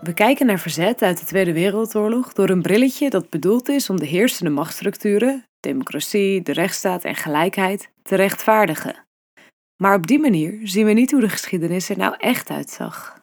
We 0.00 0.14
kijken 0.14 0.46
naar 0.46 0.58
verzet 0.58 1.02
uit 1.02 1.18
de 1.18 1.24
Tweede 1.24 1.52
Wereldoorlog 1.52 2.32
door 2.32 2.50
een 2.50 2.62
brilletje 2.62 3.10
dat 3.10 3.30
bedoeld 3.30 3.68
is 3.68 3.90
om 3.90 3.98
de 3.98 4.06
heersende 4.06 4.50
machtsstructuren, 4.50 5.44
democratie, 5.60 6.42
de 6.42 6.52
rechtsstaat 6.52 7.04
en 7.04 7.14
gelijkheid 7.14 7.90
te 8.02 8.14
rechtvaardigen. 8.14 9.06
Maar 9.76 9.94
op 9.94 10.06
die 10.06 10.18
manier 10.18 10.60
zien 10.62 10.86
we 10.86 10.92
niet 10.92 11.10
hoe 11.10 11.20
de 11.20 11.28
geschiedenis 11.28 11.88
er 11.88 11.98
nou 11.98 12.14
echt 12.18 12.50
uitzag. 12.50 13.18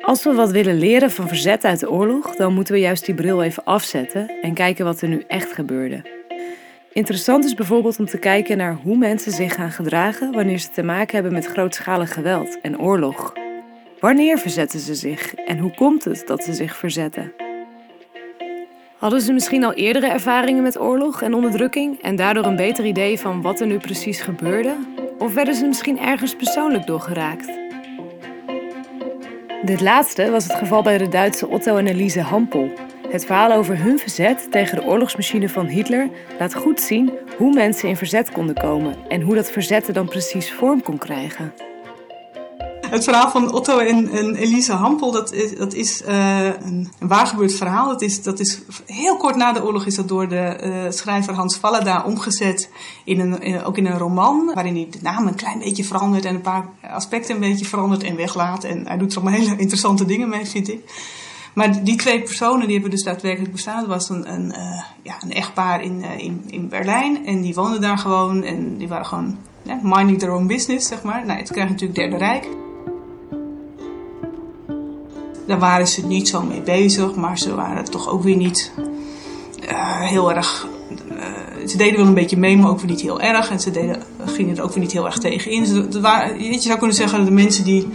Als 0.00 0.24
we 0.24 0.32
wat 0.32 0.50
willen 0.50 0.78
leren 0.78 1.10
van 1.10 1.28
verzet 1.28 1.64
uit 1.64 1.80
de 1.80 1.90
oorlog, 1.90 2.36
dan 2.36 2.54
moeten 2.54 2.74
we 2.74 2.80
juist 2.80 3.06
die 3.06 3.14
bril 3.14 3.42
even 3.42 3.64
afzetten 3.64 4.40
en 4.42 4.54
kijken 4.54 4.84
wat 4.84 5.00
er 5.00 5.08
nu 5.08 5.24
echt 5.28 5.52
gebeurde. 5.52 6.10
Interessant 6.92 7.44
is 7.44 7.54
bijvoorbeeld 7.54 7.98
om 7.98 8.06
te 8.06 8.18
kijken 8.18 8.56
naar 8.56 8.74
hoe 8.74 8.96
mensen 8.96 9.32
zich 9.32 9.54
gaan 9.54 9.72
gedragen 9.72 10.32
wanneer 10.32 10.58
ze 10.58 10.70
te 10.70 10.82
maken 10.82 11.14
hebben 11.14 11.32
met 11.32 11.46
grootschalig 11.46 12.12
geweld 12.12 12.60
en 12.60 12.80
oorlog. 12.80 13.41
Wanneer 14.02 14.38
verzetten 14.38 14.80
ze 14.80 14.94
zich 14.94 15.34
en 15.34 15.58
hoe 15.58 15.74
komt 15.74 16.04
het 16.04 16.22
dat 16.26 16.44
ze 16.44 16.52
zich 16.52 16.76
verzetten? 16.76 17.32
Hadden 18.98 19.20
ze 19.20 19.32
misschien 19.32 19.64
al 19.64 19.72
eerdere 19.72 20.06
ervaringen 20.06 20.62
met 20.62 20.80
oorlog 20.80 21.22
en 21.22 21.34
onderdrukking 21.34 22.00
en 22.00 22.16
daardoor 22.16 22.44
een 22.44 22.56
beter 22.56 22.84
idee 22.84 23.18
van 23.18 23.42
wat 23.42 23.60
er 23.60 23.66
nu 23.66 23.78
precies 23.78 24.20
gebeurde? 24.20 24.76
Of 25.18 25.34
werden 25.34 25.54
ze 25.54 25.66
misschien 25.66 25.98
ergens 25.98 26.36
persoonlijk 26.36 26.86
doorgeraakt? 26.86 27.50
Dit 29.62 29.80
laatste 29.80 30.30
was 30.30 30.44
het 30.44 30.54
geval 30.54 30.82
bij 30.82 30.98
de 30.98 31.08
Duitse 31.08 31.48
Otto 31.48 31.76
en 31.76 31.86
Elise 31.86 32.20
Hampel. 32.20 32.70
Het 33.08 33.24
verhaal 33.26 33.52
over 33.52 33.78
hun 33.78 33.98
verzet 33.98 34.46
tegen 34.50 34.76
de 34.76 34.84
oorlogsmachine 34.84 35.48
van 35.48 35.66
Hitler 35.66 36.08
laat 36.38 36.54
goed 36.54 36.80
zien 36.80 37.12
hoe 37.36 37.52
mensen 37.52 37.88
in 37.88 37.96
verzet 37.96 38.30
konden 38.30 38.54
komen 38.54 38.96
en 39.08 39.20
hoe 39.20 39.34
dat 39.34 39.50
verzet 39.50 39.94
dan 39.94 40.08
precies 40.08 40.52
vorm 40.52 40.82
kon 40.82 40.98
krijgen. 40.98 41.71
Het 42.92 43.04
verhaal 43.04 43.30
van 43.30 43.52
Otto 43.52 43.78
en, 43.78 44.08
en 44.08 44.34
Elise 44.34 44.72
Hampel, 44.72 45.12
dat 45.12 45.32
is, 45.32 45.56
dat 45.56 45.74
is 45.74 46.02
uh, 46.08 46.44
een, 46.44 46.92
waargebeurd 46.98 47.54
verhaal. 47.54 47.88
Dat 47.88 48.02
is, 48.02 48.22
dat 48.22 48.40
is 48.40 48.60
heel 48.86 49.16
kort 49.16 49.36
na 49.36 49.52
de 49.52 49.64
oorlog 49.64 49.86
is 49.86 49.94
dat 49.94 50.08
door 50.08 50.28
de 50.28 50.60
uh, 50.62 50.90
schrijver 50.90 51.34
Hans 51.34 51.56
Vallada 51.56 52.02
omgezet, 52.06 52.70
in 53.04 53.20
een, 53.20 53.42
in, 53.42 53.64
ook 53.64 53.76
in 53.76 53.86
een 53.86 53.98
roman, 53.98 54.50
waarin 54.54 54.74
hij 54.74 54.88
de 54.90 54.98
naam 55.02 55.26
een 55.26 55.34
klein 55.34 55.58
beetje 55.58 55.84
verandert 55.84 56.24
en 56.24 56.34
een 56.34 56.40
paar 56.40 56.68
aspecten 56.82 57.34
een 57.34 57.40
beetje 57.40 57.64
verandert 57.64 58.02
en 58.02 58.16
weglaat. 58.16 58.64
En 58.64 58.86
hij 58.86 58.96
doet 58.96 59.12
er 59.12 59.20
allemaal 59.20 59.38
hele 59.40 59.56
interessante 59.56 60.04
dingen 60.04 60.28
mee, 60.28 60.46
vind 60.46 60.68
ik. 60.68 60.80
Maar 61.54 61.84
die 61.84 61.96
twee 61.96 62.22
personen 62.22 62.62
die 62.62 62.72
hebben 62.72 62.90
dus 62.90 63.04
daadwerkelijk 63.04 63.52
bestaan. 63.52 63.78
Het 63.78 63.86
was 63.86 64.08
een, 64.08 64.32
een, 64.32 64.46
uh, 64.46 64.82
ja, 65.02 65.14
een 65.22 65.32
echtpaar 65.32 65.82
in, 65.82 66.02
in, 66.02 66.44
in 66.46 66.68
Berlijn 66.68 67.26
en 67.26 67.40
die 67.40 67.54
woonden 67.54 67.80
daar 67.80 67.98
gewoon 67.98 68.42
en 68.42 68.76
die 68.76 68.88
waren 68.88 69.06
gewoon 69.06 69.38
ja, 69.62 69.78
minding 69.82 70.18
their 70.18 70.32
own 70.32 70.46
business, 70.46 70.88
zeg 70.88 71.02
maar. 71.02 71.26
Nou, 71.26 71.38
het 71.38 71.50
krijgt 71.50 71.70
natuurlijk 71.70 71.98
Derde 71.98 72.16
Rijk. 72.16 72.48
Daar 75.46 75.58
waren 75.58 75.88
ze 75.88 76.06
niet 76.06 76.28
zo 76.28 76.42
mee 76.42 76.60
bezig, 76.60 77.14
maar 77.14 77.38
ze 77.38 77.54
waren 77.54 77.84
toch 77.84 78.08
ook 78.08 78.22
weer 78.22 78.36
niet 78.36 78.72
heel 80.00 80.32
erg 80.32 80.68
ze 81.66 81.76
deden 81.76 81.96
wel 81.96 82.06
een 82.06 82.14
beetje 82.14 82.36
mee, 82.36 82.56
maar 82.56 82.70
ook 82.70 82.80
weer 82.80 82.90
niet 82.90 83.00
heel 83.00 83.20
erg. 83.20 83.50
En 83.50 83.60
ze 83.60 83.70
deden, 83.70 84.02
gingen 84.24 84.56
er 84.56 84.62
ook 84.62 84.72
weer 84.72 84.82
niet 84.82 84.92
heel 84.92 85.06
erg 85.06 85.18
tegen 85.18 85.50
in. 85.50 86.00
Waren, 86.00 86.42
je 86.42 86.60
zou 86.60 86.78
kunnen 86.78 86.96
zeggen, 86.96 87.24
de 87.24 87.30
mensen 87.30 87.64
die. 87.64 87.88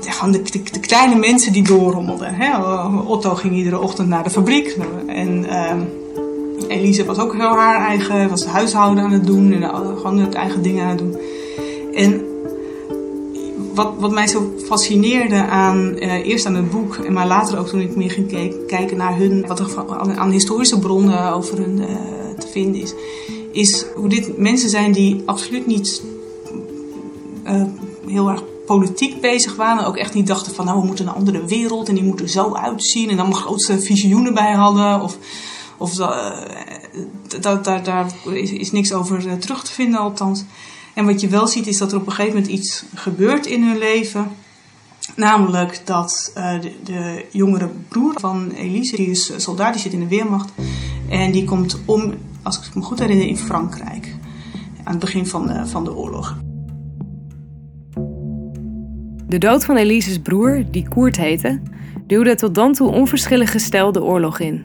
Gewoon 0.00 0.32
de, 0.32 0.42
de, 0.42 0.62
de, 0.72 0.80
kleine 0.80 1.14
mensen 1.14 1.52
die 1.52 1.62
doorrommelden. 1.62 2.34
Hè? 2.34 2.58
Otto 3.06 3.34
ging 3.34 3.54
iedere 3.54 3.78
ochtend 3.78 4.08
naar 4.08 4.22
de 4.22 4.30
fabriek. 4.30 4.76
En 5.06 5.44
uh, 5.44 5.72
Elise 6.68 7.04
was 7.04 7.18
ook 7.18 7.32
heel 7.32 7.56
haar 7.56 7.86
eigen, 7.86 8.28
was 8.28 8.46
huishouden 8.46 9.04
aan 9.04 9.12
het 9.12 9.26
doen. 9.26 9.52
En 9.52 9.70
gewoon 9.96 10.18
het 10.18 10.34
eigen 10.34 10.62
dingen 10.62 10.84
aan 10.84 10.88
het 10.88 10.98
doen. 10.98 11.16
En 11.94 12.27
wat, 13.78 13.94
wat 13.98 14.10
mij 14.10 14.26
zo 14.26 14.52
fascineerde 14.64 15.46
aan, 15.46 15.96
uh, 15.98 16.12
eerst 16.12 16.46
aan 16.46 16.54
het 16.54 16.70
boek, 16.70 17.08
maar 17.08 17.26
later 17.26 17.58
ook 17.58 17.68
toen 17.68 17.80
ik 17.80 17.96
meer 17.96 18.10
ging 18.10 18.28
kijken 18.66 18.96
naar 18.96 19.16
hun, 19.16 19.46
wat 19.46 19.58
er 19.58 19.84
aan, 19.98 20.16
aan 20.16 20.30
historische 20.30 20.78
bronnen 20.78 21.32
over 21.32 21.58
hun 21.58 21.78
uh, 21.78 21.86
te 22.38 22.48
vinden 22.48 22.80
is, 22.80 22.94
is 23.52 23.86
hoe 23.94 24.08
dit 24.08 24.38
mensen 24.38 24.68
zijn 24.68 24.92
die 24.92 25.22
absoluut 25.26 25.66
niet 25.66 26.02
uh, 27.44 27.62
heel 28.06 28.28
erg 28.28 28.42
politiek 28.66 29.20
bezig 29.20 29.56
waren. 29.56 29.86
Ook 29.86 29.96
echt 29.96 30.14
niet 30.14 30.26
dachten 30.26 30.54
van 30.54 30.64
nou 30.64 30.80
we 30.80 30.86
moeten 30.86 31.06
een 31.06 31.14
andere 31.14 31.44
wereld 31.44 31.88
en 31.88 31.94
die 31.94 32.04
moeten 32.04 32.28
zo 32.28 32.54
uitzien 32.54 33.10
en 33.10 33.16
dan 33.16 33.34
grootste 33.34 33.80
visioenen 33.80 34.34
bij 34.34 34.52
hadden. 34.52 35.00
Of, 35.00 35.18
of 35.76 35.94
daar, 37.40 37.62
daar, 37.62 37.82
daar 37.82 38.12
is 38.32 38.72
niks 38.72 38.92
over 38.92 39.38
terug 39.38 39.64
te 39.64 39.72
vinden 39.72 40.00
althans. 40.00 40.44
En 40.94 41.04
wat 41.06 41.20
je 41.20 41.28
wel 41.28 41.46
ziet 41.46 41.66
is 41.66 41.78
dat 41.78 41.92
er 41.92 41.98
op 41.98 42.06
een 42.06 42.12
gegeven 42.12 42.34
moment 42.34 42.52
iets 42.52 42.84
gebeurt 42.94 43.46
in 43.46 43.62
hun 43.62 43.78
leven. 43.78 44.30
Namelijk 45.16 45.80
dat 45.84 46.32
uh, 46.36 46.60
de, 46.84 47.24
jongere 47.30 47.70
broer 47.88 48.14
van 48.20 48.50
Elise, 48.50 48.96
die 48.96 49.10
is 49.10 49.32
soldaat, 49.36 49.72
die 49.72 49.82
zit 49.82 49.92
in 49.92 50.00
de 50.00 50.08
Weermacht. 50.08 50.52
En 51.08 51.32
die 51.32 51.44
komt 51.44 51.80
om, 51.84 52.14
als 52.42 52.58
ik 52.58 52.74
me 52.74 52.82
goed 52.82 52.98
herinner, 52.98 53.26
in 53.26 53.36
Frankrijk. 53.36 54.16
Aan 54.84 54.92
het 54.92 55.00
begin 55.00 55.26
van 55.26 55.46
de, 55.46 55.66
van 55.66 55.84
de 55.84 55.94
oorlog. 55.94 56.36
De 59.26 59.38
dood 59.38 59.64
van 59.64 59.76
Elise's 59.76 60.18
broer, 60.18 60.64
die 60.70 60.88
Koert 60.88 61.16
heette, 61.16 61.60
duwde 62.06 62.34
tot 62.34 62.54
dan 62.54 62.72
toe 62.72 62.90
onverschillige 62.90 63.58
stel 63.58 63.92
de 63.92 64.02
oorlog 64.02 64.38
in. 64.38 64.64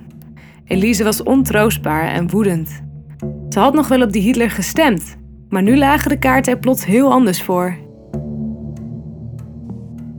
Elise 0.66 1.04
was 1.04 1.24
ontroostbaar 1.24 2.08
en 2.08 2.30
woedend. 2.30 2.70
Ze 3.50 3.60
had 3.60 3.74
nog 3.74 3.88
wel 3.88 4.02
op 4.02 4.12
die 4.12 4.22
Hitler 4.22 4.52
gestemd, 4.52 5.16
maar 5.54 5.64
nu 5.64 5.78
lagen 5.78 6.10
de 6.10 6.20
kaarten 6.20 6.54
er 6.54 6.60
plots 6.60 6.86
heel 6.86 7.12
anders 7.12 7.42
voor. 7.42 7.78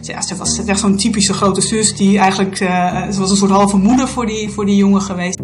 Ja, 0.00 0.20
ze 0.20 0.36
was 0.36 0.64
echt 0.64 0.80
zo'n 0.80 0.96
typische 0.96 1.32
grote 1.32 1.60
zus 1.60 1.96
die 1.96 2.18
eigenlijk... 2.18 2.60
Uh, 2.60 3.10
ze 3.10 3.20
was 3.20 3.30
een 3.30 3.36
soort 3.36 3.50
halve 3.50 3.76
moeder 3.76 4.08
voor 4.08 4.26
die, 4.26 4.48
voor 4.50 4.66
die 4.66 4.76
jongen 4.76 5.00
geweest. 5.00 5.40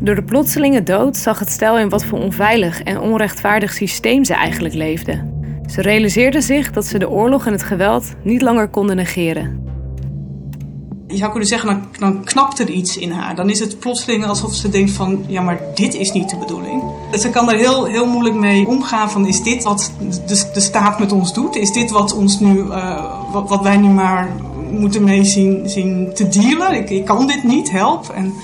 Door 0.00 0.14
de 0.14 0.24
plotselinge 0.24 0.82
dood 0.82 1.16
zag 1.16 1.38
het 1.38 1.50
stel 1.50 1.78
in 1.78 1.88
wat 1.88 2.04
voor 2.04 2.18
onveilig 2.18 2.82
en 2.82 3.00
onrechtvaardig 3.00 3.72
systeem 3.72 4.24
ze 4.24 4.34
eigenlijk 4.34 4.74
leefden. 4.74 5.32
Ze 5.66 5.82
realiseerden 5.82 6.42
zich 6.42 6.70
dat 6.70 6.86
ze 6.86 6.98
de 6.98 7.10
oorlog 7.10 7.46
en 7.46 7.52
het 7.52 7.62
geweld 7.62 8.14
niet 8.22 8.42
langer 8.42 8.68
konden 8.68 8.96
negeren. 8.96 9.62
Je 11.14 11.20
zou 11.20 11.30
kunnen 11.30 11.48
zeggen, 11.48 11.84
dan, 11.98 12.24
knapt 12.24 12.58
er 12.58 12.70
iets 12.70 12.96
in 12.96 13.10
haar. 13.10 13.34
Dan 13.34 13.50
is 13.50 13.60
het 13.60 13.78
plotseling 13.78 14.26
alsof 14.26 14.54
ze 14.54 14.68
denkt 14.68 14.90
van, 14.90 15.24
ja 15.26 15.42
maar 15.42 15.60
dit 15.74 15.94
is 15.94 16.12
niet 16.12 16.30
de 16.30 16.36
bedoeling. 16.36 16.82
Ze 17.12 17.30
kan 17.30 17.50
er 17.50 17.58
heel, 17.58 17.84
heel 17.84 18.06
moeilijk 18.06 18.36
mee 18.36 18.66
omgaan 18.66 19.10
van, 19.10 19.26
is 19.26 19.42
dit 19.42 19.62
wat 19.62 19.92
de, 20.26 20.50
de 20.52 20.60
staat 20.60 20.98
met 20.98 21.12
ons 21.12 21.34
doet? 21.34 21.56
Is 21.56 21.72
dit 21.72 21.90
wat, 21.90 22.14
ons 22.14 22.40
nu, 22.40 22.56
uh, 22.56 23.04
wat, 23.32 23.62
wij 23.62 23.76
nu 23.76 23.88
maar 23.88 24.28
moeten 24.70 25.04
mee 25.04 25.24
zien, 25.24 26.10
te 26.14 26.28
dealen? 26.28 26.72
Ik, 26.72 26.90
ik 26.90 27.04
kan 27.04 27.26
dit 27.26 27.44
niet, 27.44 27.70
help. 27.70 28.08
En 28.08 28.34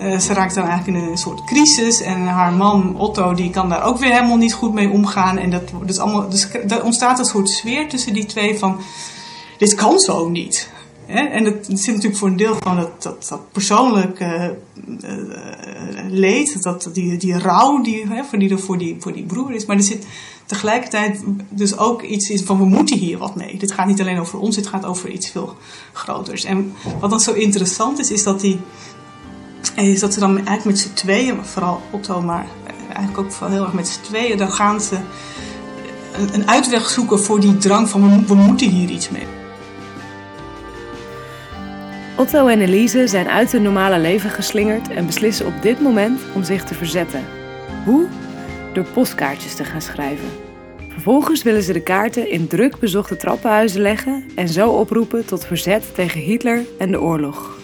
uh, 0.00 0.18
ze 0.18 0.32
raakt 0.32 0.54
dan 0.54 0.66
eigenlijk 0.66 0.98
in 0.98 1.10
een 1.10 1.18
soort 1.18 1.44
crisis. 1.44 2.00
En 2.00 2.26
haar 2.26 2.52
man 2.52 2.96
Otto, 2.98 3.34
die 3.34 3.50
kan 3.50 3.68
daar 3.68 3.84
ook 3.84 3.98
weer 3.98 4.12
helemaal 4.12 4.36
niet 4.36 4.54
goed 4.54 4.72
mee 4.72 4.90
omgaan. 4.90 5.38
En 5.38 5.50
dat, 5.50 5.62
dus 5.84 5.98
allemaal, 5.98 6.28
dus 6.28 6.48
er 6.68 6.84
ontstaat 6.84 7.18
een 7.18 7.24
soort 7.24 7.50
sfeer 7.50 7.88
tussen 7.88 8.12
die 8.12 8.26
twee 8.26 8.58
van, 8.58 8.80
dit 9.58 9.74
kan 9.74 9.98
zo 9.98 10.28
niet. 10.28 10.74
En 11.06 11.44
dat 11.44 11.54
zit 11.66 11.86
natuurlijk 11.86 12.16
voor 12.16 12.28
een 12.28 12.36
deel 12.36 12.56
van 12.58 12.76
dat, 12.76 13.02
dat, 13.02 13.26
dat 13.28 13.52
persoonlijke 13.52 14.56
uh, 15.04 15.10
uh, 15.10 16.04
leed, 16.08 16.62
dat, 16.62 16.90
die, 16.92 17.16
die 17.16 17.38
rouw 17.38 17.80
die, 17.80 18.06
hè, 18.08 18.24
voor, 18.24 18.38
die 18.38 18.50
er 18.50 18.58
voor 18.58 18.78
die, 18.78 18.96
voor 18.98 19.12
die 19.12 19.24
broer 19.24 19.54
is. 19.54 19.66
Maar 19.66 19.76
er 19.76 19.82
zit 19.82 20.06
tegelijkertijd 20.46 21.22
dus 21.48 21.78
ook 21.78 22.02
iets 22.02 22.30
in 22.30 22.44
van 22.44 22.58
we 22.58 22.64
moeten 22.64 22.98
hier 22.98 23.18
wat 23.18 23.36
mee. 23.36 23.58
Dit 23.58 23.72
gaat 23.72 23.86
niet 23.86 24.00
alleen 24.00 24.20
over 24.20 24.38
ons, 24.38 24.56
dit 24.56 24.66
gaat 24.66 24.84
over 24.84 25.10
iets 25.10 25.30
veel 25.30 25.56
groters. 25.92 26.44
En 26.44 26.72
wat 27.00 27.10
dan 27.10 27.20
zo 27.20 27.32
interessant 27.32 27.98
is, 27.98 28.10
is 28.10 28.22
dat, 28.22 28.40
die, 28.40 28.58
is 29.76 30.00
dat 30.00 30.14
ze 30.14 30.20
dan 30.20 30.36
eigenlijk 30.36 30.64
met 30.64 30.78
z'n 30.78 30.92
tweeën, 30.94 31.44
vooral 31.44 31.80
Otto, 31.90 32.22
maar 32.22 32.46
eigenlijk 32.92 33.18
ook 33.18 33.50
heel 33.50 33.62
erg 33.64 33.72
met 33.72 33.88
z'n 33.88 34.00
tweeën, 34.00 34.38
dan 34.38 34.52
gaan 34.52 34.80
ze 34.80 34.96
een, 36.12 36.34
een 36.34 36.48
uitweg 36.48 36.88
zoeken 36.88 37.20
voor 37.20 37.40
die 37.40 37.56
drang 37.56 37.88
van 37.88 38.26
we 38.26 38.34
moeten 38.34 38.70
hier 38.70 38.88
iets 38.88 39.10
mee. 39.10 39.26
Otto 42.18 42.46
en 42.46 42.60
Elise 42.60 43.06
zijn 43.06 43.28
uit 43.28 43.52
hun 43.52 43.62
normale 43.62 43.98
leven 43.98 44.30
geslingerd 44.30 44.88
en 44.88 45.06
beslissen 45.06 45.46
op 45.46 45.62
dit 45.62 45.80
moment 45.80 46.20
om 46.34 46.42
zich 46.42 46.64
te 46.64 46.74
verzetten. 46.74 47.24
Hoe? 47.84 48.06
Door 48.72 48.84
postkaartjes 48.84 49.54
te 49.54 49.64
gaan 49.64 49.82
schrijven. 49.82 50.28
Vervolgens 50.88 51.42
willen 51.42 51.62
ze 51.62 51.72
de 51.72 51.82
kaarten 51.82 52.30
in 52.30 52.46
druk 52.46 52.78
bezochte 52.78 53.16
trappenhuizen 53.16 53.80
leggen 53.80 54.24
en 54.34 54.48
zo 54.48 54.70
oproepen 54.70 55.26
tot 55.26 55.46
verzet 55.46 55.94
tegen 55.94 56.20
Hitler 56.20 56.64
en 56.78 56.90
de 56.90 57.00
oorlog. 57.00 57.55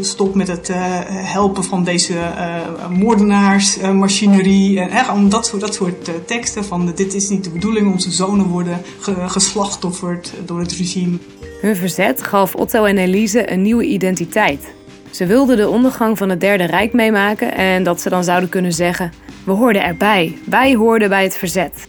Stop 0.00 0.34
met 0.34 0.48
het 0.48 0.68
uh, 0.68 0.76
helpen 1.08 1.64
van 1.64 1.84
deze 1.84 2.14
uh, 2.14 2.88
moordenaarsmachinerie. 2.88 4.76
Uh, 4.76 5.08
en 5.10 5.28
dat 5.28 5.46
soort, 5.46 5.60
dat 5.60 5.74
soort 5.74 6.26
teksten 6.26 6.64
van 6.64 6.92
dit 6.94 7.14
is 7.14 7.28
niet 7.28 7.44
de 7.44 7.50
bedoeling, 7.50 7.92
onze 7.92 8.10
zonen 8.10 8.46
worden 8.46 8.80
geslachtofferd 9.26 10.32
door 10.44 10.60
het 10.60 10.72
regime. 10.72 11.18
Hun 11.60 11.76
verzet 11.76 12.22
gaf 12.22 12.54
Otto 12.54 12.84
en 12.84 12.98
Elise 12.98 13.52
een 13.52 13.62
nieuwe 13.62 13.84
identiteit. 13.84 14.74
Ze 15.10 15.26
wilden 15.26 15.56
de 15.56 15.68
ondergang 15.68 16.18
van 16.18 16.28
het 16.28 16.40
Derde 16.40 16.64
Rijk 16.64 16.92
meemaken 16.92 17.54
en 17.54 17.82
dat 17.82 18.00
ze 18.00 18.08
dan 18.08 18.24
zouden 18.24 18.48
kunnen 18.48 18.72
zeggen: 18.72 19.12
We 19.44 19.52
hoorden 19.52 19.84
erbij, 19.84 20.38
wij 20.46 20.74
hoorden 20.74 21.08
bij 21.08 21.22
het 21.22 21.36
verzet. 21.36 21.88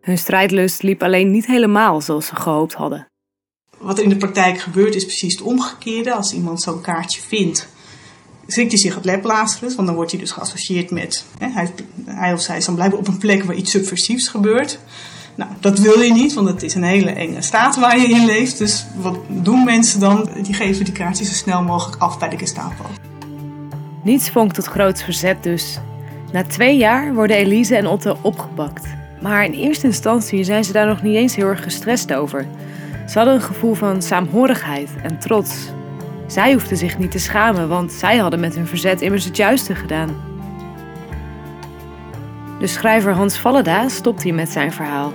Hun 0.00 0.18
strijdlust 0.18 0.82
liep 0.82 1.02
alleen 1.02 1.30
niet 1.30 1.46
helemaal 1.46 2.00
zoals 2.00 2.26
ze 2.26 2.36
gehoopt 2.36 2.74
hadden. 2.74 3.09
Wat 3.80 3.98
er 3.98 4.04
in 4.04 4.10
de 4.10 4.16
praktijk 4.16 4.60
gebeurt 4.60 4.94
is 4.94 5.04
precies 5.04 5.32
het 5.32 5.42
omgekeerde. 5.42 6.14
Als 6.14 6.32
iemand 6.32 6.62
zo'n 6.62 6.80
kaartje 6.80 7.20
vindt, 7.20 7.68
schrikt 8.46 8.70
hij 8.70 8.80
zich 8.80 8.94
het 8.94 9.04
leplazerus, 9.04 9.74
want 9.74 9.86
dan 9.86 9.96
wordt 9.96 10.10
hij 10.10 10.20
dus 10.20 10.30
geassocieerd 10.30 10.90
met. 10.90 11.24
Hè, 11.38 11.48
hij, 12.04 12.32
of 12.32 12.40
zij 12.40 12.56
is 12.56 12.64
dan 12.64 12.74
blijkbaar 12.74 12.98
op 12.98 13.08
een 13.08 13.18
plek 13.18 13.42
waar 13.42 13.56
iets 13.56 13.70
subversiefs 13.70 14.28
gebeurt. 14.28 14.78
Nou, 15.34 15.50
dat 15.60 15.78
wil 15.78 16.00
je 16.00 16.12
niet, 16.12 16.34
want 16.34 16.48
het 16.48 16.62
is 16.62 16.74
een 16.74 16.82
hele 16.82 17.10
enge 17.10 17.42
staat 17.42 17.76
waar 17.76 17.98
je 17.98 18.08
in 18.08 18.24
leeft. 18.24 18.58
Dus 18.58 18.86
wat 18.96 19.18
doen 19.28 19.64
mensen 19.64 20.00
dan? 20.00 20.28
Die 20.42 20.54
geven 20.54 20.84
die 20.84 20.94
kaartjes 20.94 21.28
zo 21.28 21.34
snel 21.34 21.62
mogelijk 21.62 22.02
af 22.02 22.18
bij 22.18 22.28
de 22.28 22.38
Gestapo. 22.38 22.84
Niets 24.04 24.30
vonk 24.30 24.52
tot 24.52 24.64
groot 24.64 25.02
verzet 25.02 25.42
dus. 25.42 25.78
Na 26.32 26.44
twee 26.44 26.76
jaar 26.76 27.14
worden 27.14 27.36
Elise 27.36 27.76
en 27.76 27.86
Otto 27.86 28.18
opgepakt. 28.22 28.86
Maar 29.22 29.44
in 29.44 29.52
eerste 29.52 29.86
instantie 29.86 30.44
zijn 30.44 30.64
ze 30.64 30.72
daar 30.72 30.86
nog 30.86 31.02
niet 31.02 31.16
eens 31.16 31.36
heel 31.36 31.46
erg 31.46 31.62
gestrest 31.62 32.12
over. 32.12 32.46
Ze 33.10 33.18
hadden 33.18 33.34
een 33.34 33.42
gevoel 33.42 33.74
van 33.74 34.02
saamhorigheid 34.02 34.90
en 35.02 35.18
trots. 35.18 35.68
Zij 36.26 36.52
hoefden 36.52 36.76
zich 36.76 36.98
niet 36.98 37.10
te 37.10 37.18
schamen, 37.18 37.68
want 37.68 37.92
zij 37.92 38.16
hadden 38.16 38.40
met 38.40 38.54
hun 38.54 38.66
verzet 38.66 39.00
immers 39.00 39.24
het 39.24 39.36
juiste 39.36 39.74
gedaan. 39.74 40.16
De 42.58 42.66
schrijver 42.66 43.12
Hans 43.12 43.38
Valleda 43.38 43.88
stopt 43.88 44.22
hier 44.22 44.34
met 44.34 44.48
zijn 44.48 44.72
verhaal. 44.72 45.12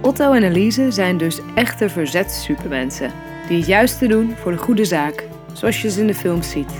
Otto 0.00 0.32
en 0.32 0.42
Elise 0.42 0.90
zijn 0.90 1.16
dus 1.16 1.40
echte 1.54 1.88
verzetssupermensen 1.88 3.10
die 3.48 3.56
het 3.56 3.66
juiste 3.66 4.06
doen 4.06 4.34
voor 4.40 4.52
de 4.52 4.58
goede 4.58 4.84
zaak, 4.84 5.26
zoals 5.52 5.82
je 5.82 5.90
ze 5.90 6.00
in 6.00 6.06
de 6.06 6.14
films 6.14 6.50
ziet. 6.50 6.72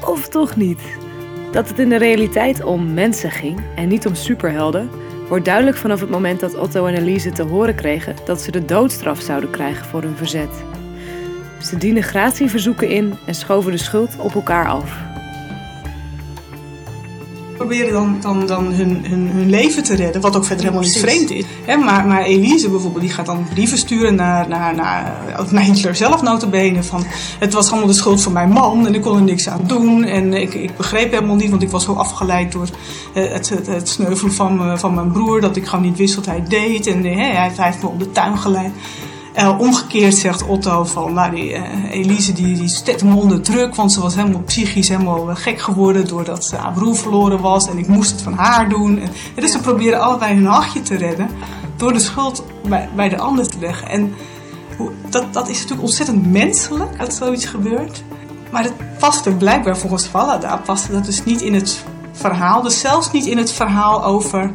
Of 0.00 0.28
toch 0.28 0.56
niet? 0.56 0.80
Dat 1.52 1.68
het 1.68 1.78
in 1.78 1.88
de 1.88 1.98
realiteit 1.98 2.64
om 2.64 2.94
mensen 2.94 3.30
ging 3.30 3.60
en 3.76 3.88
niet 3.88 4.06
om 4.06 4.14
superhelden, 4.14 4.90
wordt 5.30 5.44
duidelijk 5.44 5.76
vanaf 5.76 6.00
het 6.00 6.10
moment 6.10 6.40
dat 6.40 6.54
Otto 6.54 6.86
en 6.86 6.94
Elise 6.94 7.30
te 7.30 7.42
horen 7.42 7.74
kregen 7.74 8.16
dat 8.24 8.40
ze 8.40 8.50
de 8.50 8.64
doodstraf 8.64 9.20
zouden 9.20 9.50
krijgen 9.50 9.86
voor 9.86 10.02
hun 10.02 10.16
verzet. 10.16 10.64
Ze 11.62 11.76
dienden 11.76 12.02
gratieverzoeken 12.02 12.88
in 12.88 13.14
en 13.26 13.34
schoven 13.34 13.72
de 13.72 13.78
schuld 13.78 14.16
op 14.18 14.34
elkaar 14.34 14.68
af 14.68 15.09
proberen 17.70 17.92
dan, 17.92 18.16
dan, 18.20 18.46
dan 18.46 18.72
hun, 18.72 19.04
hun, 19.04 19.28
hun 19.28 19.50
leven 19.50 19.82
te 19.82 19.94
redden, 19.94 20.20
wat 20.20 20.36
ook 20.36 20.44
verder 20.44 20.64
helemaal 20.64 20.84
niet 20.84 20.98
vreemd 20.98 21.30
is. 21.30 21.44
maar, 21.66 22.06
maar 22.06 22.22
Elise 22.22 22.70
bijvoorbeeld, 22.70 23.02
die 23.02 23.12
gaat 23.12 23.26
dan 23.26 23.46
brieven 23.54 23.78
sturen 23.78 24.14
naar, 24.14 24.48
naar, 24.48 24.74
naar, 24.74 25.16
naar 25.50 25.62
Hitler 25.62 25.96
zelf 25.96 26.22
notabene. 26.22 26.82
Van, 26.82 27.04
het 27.38 27.52
was 27.52 27.70
allemaal 27.70 27.86
de 27.86 27.92
schuld 27.92 28.22
van 28.22 28.32
mijn 28.32 28.48
man 28.48 28.86
en 28.86 28.94
ik 28.94 29.00
kon 29.00 29.16
er 29.16 29.22
niks 29.22 29.48
aan 29.48 29.60
doen. 29.66 30.04
En 30.04 30.32
ik, 30.32 30.54
ik 30.54 30.76
begreep 30.76 31.10
helemaal 31.10 31.36
niet, 31.36 31.50
want 31.50 31.62
ik 31.62 31.70
was 31.70 31.84
zo 31.84 31.92
afgeleid 31.92 32.52
door 32.52 32.68
eh, 33.14 33.32
het, 33.32 33.48
het, 33.48 33.66
het 33.66 33.88
sneuvelen 33.88 34.32
van, 34.32 34.78
van 34.78 34.94
mijn 34.94 35.12
broer, 35.12 35.40
dat 35.40 35.56
ik 35.56 35.66
gewoon 35.66 35.84
niet 35.84 35.98
wist 35.98 36.14
wat 36.14 36.26
hij 36.26 36.44
deed. 36.48 36.86
En 36.86 37.04
hij, 37.04 37.30
hij 37.30 37.66
heeft 37.66 37.82
me 37.82 37.88
om 37.88 37.98
de 37.98 38.10
tuin 38.10 38.38
geleid. 38.38 38.72
Uh, 39.36 39.58
omgekeerd 39.58 40.16
zegt 40.16 40.46
Otto 40.46 40.84
van, 40.84 41.12
nou 41.12 41.34
die 41.34 41.50
uh, 41.50 41.90
Elise 41.90 42.32
die, 42.32 42.56
die 42.56 43.04
me 43.04 43.14
onder 43.14 43.42
druk, 43.42 43.74
want 43.74 43.92
ze 43.92 44.00
was 44.00 44.14
helemaal 44.14 44.42
psychisch 44.42 44.88
helemaal 44.88 45.26
gek 45.34 45.60
geworden 45.60 46.08
doordat 46.08 46.44
ze 46.44 46.56
haar 46.56 46.72
broer 46.72 46.96
verloren 46.96 47.40
was 47.40 47.68
en 47.68 47.78
ik 47.78 47.88
moest 47.88 48.10
het 48.10 48.22
van 48.22 48.32
haar 48.32 48.68
doen. 48.68 48.98
En, 48.98 49.08
en 49.34 49.42
dus 49.42 49.52
ze 49.52 49.60
proberen 49.60 50.00
allebei 50.00 50.34
hun 50.34 50.46
hachje 50.46 50.82
te 50.82 50.96
redden 50.96 51.28
door 51.76 51.92
de 51.92 51.98
schuld 51.98 52.44
bij, 52.68 52.88
bij 52.94 53.08
de 53.08 53.18
ander 53.18 53.48
te 53.48 53.58
leggen. 53.60 53.88
En 53.88 54.14
hoe, 54.76 54.90
dat, 55.08 55.32
dat 55.32 55.48
is 55.48 55.56
natuurlijk 55.56 55.82
ontzettend 55.82 56.26
menselijk 56.26 56.98
dat 56.98 57.14
zoiets 57.14 57.44
gebeurt. 57.44 58.02
Maar 58.50 58.62
het 58.62 58.98
paste 58.98 59.30
blijkbaar 59.30 59.76
volgens 59.76 60.06
Vallada, 60.06 60.56
paste 60.56 60.92
dat 60.92 61.04
dus 61.04 61.24
niet 61.24 61.40
in 61.40 61.54
het 61.54 61.84
verhaal. 62.12 62.62
Dus 62.62 62.80
zelfs 62.80 63.10
niet 63.10 63.26
in 63.26 63.38
het 63.38 63.52
verhaal 63.52 64.04
over 64.04 64.52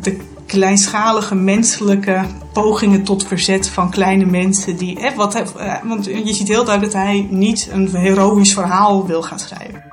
de 0.00 0.20
kleinschalige 0.48 1.34
menselijke 1.34 2.24
pogingen 2.52 3.04
tot 3.04 3.26
verzet 3.26 3.68
van 3.68 3.90
kleine 3.90 4.24
mensen. 4.24 4.76
Die, 4.76 5.00
eh, 5.00 5.16
wat, 5.16 5.34
eh, 5.34 5.82
want 5.84 6.04
je 6.04 6.34
ziet 6.34 6.48
heel 6.48 6.64
duidelijk 6.64 6.92
dat 6.92 7.02
hij 7.02 7.26
niet 7.30 7.68
een 7.72 7.88
heroïsch 7.88 8.54
verhaal 8.54 9.06
wil 9.06 9.22
gaan 9.22 9.38
schrijven. 9.38 9.84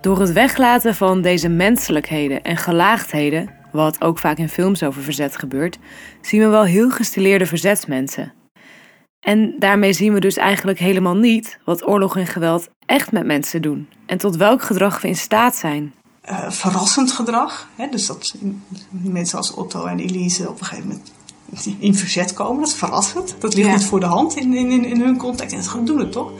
Door 0.00 0.20
het 0.20 0.32
weglaten 0.32 0.94
van 0.94 1.22
deze 1.22 1.48
menselijkheden 1.48 2.42
en 2.42 2.56
gelaagdheden, 2.56 3.50
wat 3.72 4.00
ook 4.00 4.18
vaak 4.18 4.38
in 4.38 4.48
films 4.48 4.82
over 4.82 5.02
verzet 5.02 5.36
gebeurt, 5.36 5.78
zien 6.20 6.40
we 6.40 6.46
wel 6.46 6.64
heel 6.64 6.90
gestileerde 6.90 7.46
verzetsmensen. 7.46 8.32
En 9.20 9.54
daarmee 9.58 9.92
zien 9.92 10.12
we 10.12 10.20
dus 10.20 10.36
eigenlijk 10.36 10.78
helemaal 10.78 11.16
niet 11.16 11.58
wat 11.64 11.88
oorlog 11.88 12.16
en 12.16 12.26
geweld 12.26 12.68
echt 12.86 13.12
met 13.12 13.26
mensen 13.26 13.62
doen 13.62 13.88
en 14.06 14.18
tot 14.18 14.36
welk 14.36 14.62
gedrag 14.62 15.00
we 15.00 15.08
in 15.08 15.16
staat 15.16 15.56
zijn. 15.56 15.94
Uh, 16.30 16.50
verrassend 16.50 17.12
gedrag. 17.12 17.68
Hè? 17.76 17.88
Dus 17.88 18.06
dat 18.06 18.34
mensen 18.90 19.38
als 19.38 19.54
Otto 19.54 19.84
en 19.84 19.98
Elise 19.98 20.48
op 20.48 20.60
een 20.60 20.66
gegeven 20.66 20.88
moment 20.88 21.12
in 21.78 21.94
verzet 21.94 22.32
komen, 22.32 22.58
dat 22.58 22.68
is 22.68 22.74
verrassend. 22.74 23.34
Dat 23.38 23.54
ligt 23.54 23.70
niet 23.70 23.84
voor 23.84 24.00
de 24.00 24.06
hand 24.06 24.36
in, 24.36 24.54
in, 24.54 24.84
in 24.84 25.00
hun 25.00 25.16
context 25.16 25.54
en 25.54 25.62
ze 25.62 25.82
doen 25.82 25.98
het 25.98 26.12
toch. 26.12 26.30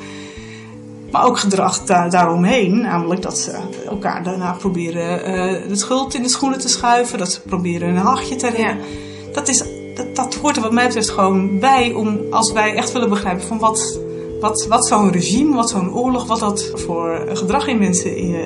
Maar 1.10 1.24
ook 1.24 1.38
gedrag 1.38 1.84
daar, 1.84 2.10
daaromheen, 2.10 2.80
namelijk 2.80 3.22
dat 3.22 3.38
ze 3.38 3.58
elkaar 3.86 4.22
daarna 4.22 4.52
proberen 4.52 5.18
uh, 5.18 5.68
de 5.68 5.76
schuld 5.76 6.14
in 6.14 6.22
de 6.22 6.28
schoenen 6.28 6.58
te 6.58 6.68
schuiven, 6.68 7.18
dat 7.18 7.32
ze 7.32 7.40
proberen 7.40 7.88
een 7.88 7.96
hachje 7.96 8.36
te 8.36 8.48
redden. 8.48 8.84
Dat 9.32 9.48
is 9.48 9.62
dat, 9.94 10.16
dat 10.16 10.34
hoort 10.34 10.56
er 10.56 10.62
wat 10.62 10.72
mij 10.72 10.86
betreft 10.86 11.10
gewoon 11.10 11.58
bij 11.58 11.92
om 11.92 12.20
als 12.30 12.52
wij 12.52 12.74
echt 12.74 12.92
willen 12.92 13.08
begrijpen 13.08 13.46
van 13.46 13.58
wat, 13.58 13.98
wat, 14.42 14.66
wat 14.68 14.86
zo'n 14.86 15.12
regime, 15.12 15.54
wat 15.54 15.70
zo'n 15.70 15.94
oorlog, 15.94 16.26
wat 16.26 16.40
dat 16.40 16.70
voor 16.74 17.22
gedrag 17.32 17.66
in 17.66 17.78
mensen 17.78 18.24
uh, 18.24 18.36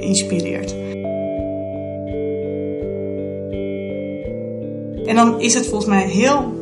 inspireert. 0.00 0.72
En 5.06 5.16
dan 5.16 5.40
is 5.40 5.54
het 5.54 5.66
volgens 5.66 5.90
mij 5.90 6.06
heel 6.06 6.52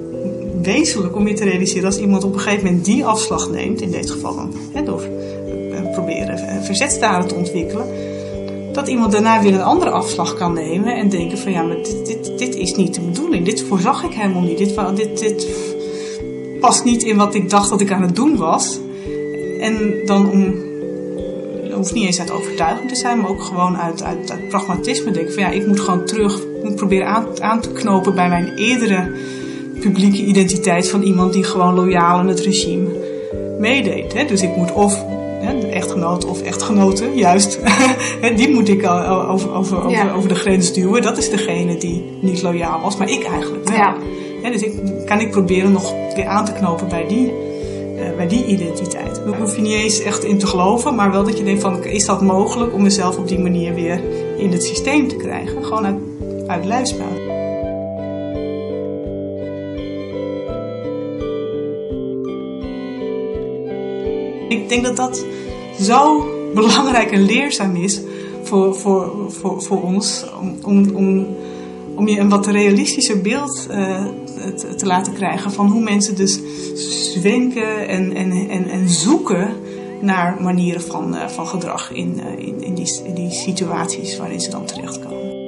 wezenlijk 0.62 1.16
om 1.16 1.28
je 1.28 1.34
te 1.34 1.44
realiseren 1.44 1.84
als 1.84 1.98
iemand 1.98 2.24
op 2.24 2.34
een 2.34 2.40
gegeven 2.40 2.64
moment 2.64 2.84
die 2.84 3.04
afslag 3.04 3.50
neemt, 3.50 3.80
in 3.80 3.90
dit 3.90 4.10
geval 4.10 4.34
dan, 4.34 4.52
hè, 4.72 4.82
door 4.82 5.02
uh, 5.02 5.92
proberen 5.92 6.64
verzetstaren 6.64 7.28
te 7.28 7.34
ontwikkelen 7.34 7.86
dat 8.72 8.88
iemand 8.88 9.12
daarna 9.12 9.42
weer 9.42 9.54
een 9.54 9.62
andere 9.62 9.90
afslag 9.90 10.34
kan 10.34 10.52
nemen 10.52 10.96
en 10.96 11.08
denken 11.08 11.38
van 11.38 11.52
ja, 11.52 11.62
maar 11.62 11.76
dit, 11.76 12.06
dit, 12.06 12.38
dit 12.38 12.54
is 12.54 12.74
niet 12.74 12.94
de 12.94 13.00
bedoeling. 13.00 13.44
Dit 13.44 13.62
voorzag 13.62 14.04
ik 14.04 14.12
helemaal 14.12 14.42
niet. 14.42 14.58
Dit, 14.58 14.96
dit, 14.96 15.18
dit 15.18 15.48
past 16.62 16.84
niet 16.84 17.02
in 17.02 17.16
wat 17.16 17.34
ik 17.34 17.50
dacht 17.50 17.70
dat 17.70 17.80
ik 17.80 17.92
aan 17.92 18.02
het 18.02 18.16
doen 18.16 18.36
was. 18.36 18.78
En 19.60 19.92
dan 20.04 20.30
om, 20.30 20.54
hoeft 21.74 21.94
niet 21.94 22.06
eens 22.06 22.20
uit 22.20 22.30
overtuiging 22.30 22.88
te 22.88 22.94
zijn, 22.94 23.20
maar 23.20 23.30
ook 23.30 23.42
gewoon 23.42 23.76
uit, 23.76 24.02
uit, 24.02 24.30
uit 24.30 24.48
pragmatisme 24.48 25.10
denken 25.10 25.32
van 25.34 25.42
ja, 25.42 25.48
ik 25.48 25.66
moet 25.66 25.80
gewoon 25.80 26.04
terug, 26.04 26.42
moet 26.62 26.76
proberen 26.76 27.06
aan, 27.06 27.26
aan 27.40 27.60
te 27.60 27.72
knopen 27.72 28.14
bij 28.14 28.28
mijn 28.28 28.52
eerdere 28.56 29.10
publieke 29.80 30.24
identiteit 30.24 30.88
van 30.88 31.02
iemand 31.02 31.32
die 31.32 31.44
gewoon 31.44 31.74
loyaal 31.74 32.18
aan 32.18 32.28
het 32.28 32.40
regime 32.40 32.88
meedeed. 33.58 34.12
Hè? 34.12 34.24
Dus 34.24 34.42
ik 34.42 34.56
moet 34.56 34.72
of 34.72 35.04
echtgenoot 36.02 36.24
of 36.24 36.42
echtgenoten, 36.42 37.14
juist, 37.14 37.60
die 38.36 38.50
moet 38.50 38.68
ik 38.68 38.86
over, 38.86 39.52
over, 39.54 39.84
over, 39.84 40.14
over 40.14 40.28
de 40.28 40.34
grens 40.34 40.72
duwen. 40.72 41.02
Dat 41.02 41.18
is 41.18 41.30
degene 41.30 41.76
die 41.76 42.04
niet 42.20 42.42
loyaal 42.42 42.80
was, 42.80 42.96
maar 42.96 43.10
ik 43.10 43.24
eigenlijk 43.24 43.68
wel. 43.68 43.76
Ja. 43.76 43.94
dus 44.50 44.62
ik, 44.62 44.72
kan 45.06 45.20
ik 45.20 45.30
proberen 45.30 45.72
nog 45.72 45.94
weer 46.14 46.26
aan 46.26 46.44
te 46.44 46.52
knopen 46.52 46.88
bij 46.88 47.06
die, 47.08 47.26
uh, 47.26 48.16
bij 48.16 48.28
die 48.28 48.44
identiteit. 48.46 49.20
Daar 49.24 49.38
hoef 49.38 49.56
je 49.56 49.62
niet 49.62 49.72
eens 49.72 50.00
echt 50.00 50.24
in 50.24 50.38
te 50.38 50.46
geloven, 50.46 50.94
maar 50.94 51.10
wel 51.10 51.24
dat 51.24 51.38
je 51.38 51.44
denkt 51.44 51.60
van, 51.60 51.84
is 51.84 52.06
dat 52.06 52.22
mogelijk 52.22 52.74
om 52.74 52.82
mezelf 52.82 53.18
op 53.18 53.28
die 53.28 53.38
manier 53.38 53.74
weer 53.74 54.00
in 54.36 54.52
het 54.52 54.64
systeem 54.64 55.08
te 55.08 55.16
krijgen? 55.16 55.64
Gewoon 55.64 55.86
uit, 56.46 56.70
uit. 56.70 57.30
Ik 64.48 64.68
denk 64.68 64.84
dat 64.84 64.96
dat 64.96 65.24
zo 65.82 66.26
belangrijk 66.54 67.10
en 67.10 67.24
leerzaam 67.24 67.76
is 67.76 68.00
voor, 68.42 68.74
voor, 68.74 69.12
voor, 69.28 69.62
voor 69.62 69.82
ons. 69.82 70.24
Om, 70.40 70.94
om, 70.94 71.26
om, 71.94 72.08
je 72.08 72.18
een 72.18 72.28
wat 72.28 72.46
realistischer 72.46 73.20
beeld 73.20 73.66
uh, 73.70 74.04
te, 74.56 74.74
te, 74.74 74.86
laten 74.86 75.12
krijgen 75.12 75.52
van 75.52 75.66
hoe 75.66 75.82
mensen 75.82 76.16
dus 76.16 76.40
zwenken 77.12 77.88
en, 77.88 78.14
en, 78.14 78.32
en, 78.48 78.68
en 78.68 78.88
zoeken 78.88 79.48
naar 80.00 80.36
manieren 80.40 80.82
van, 80.82 81.14
uh, 81.14 81.28
van 81.28 81.46
gedrag 81.46 81.92
in, 81.92 82.20
uh, 82.20 82.46
in, 82.46 82.62
in, 82.62 82.74
die, 82.74 83.00
in 83.04 83.14
die 83.14 83.30
situaties 83.30 84.16
waarin 84.16 84.40
ze 84.40 84.50
dan 84.50 84.64
terechtkomen. 84.64 85.40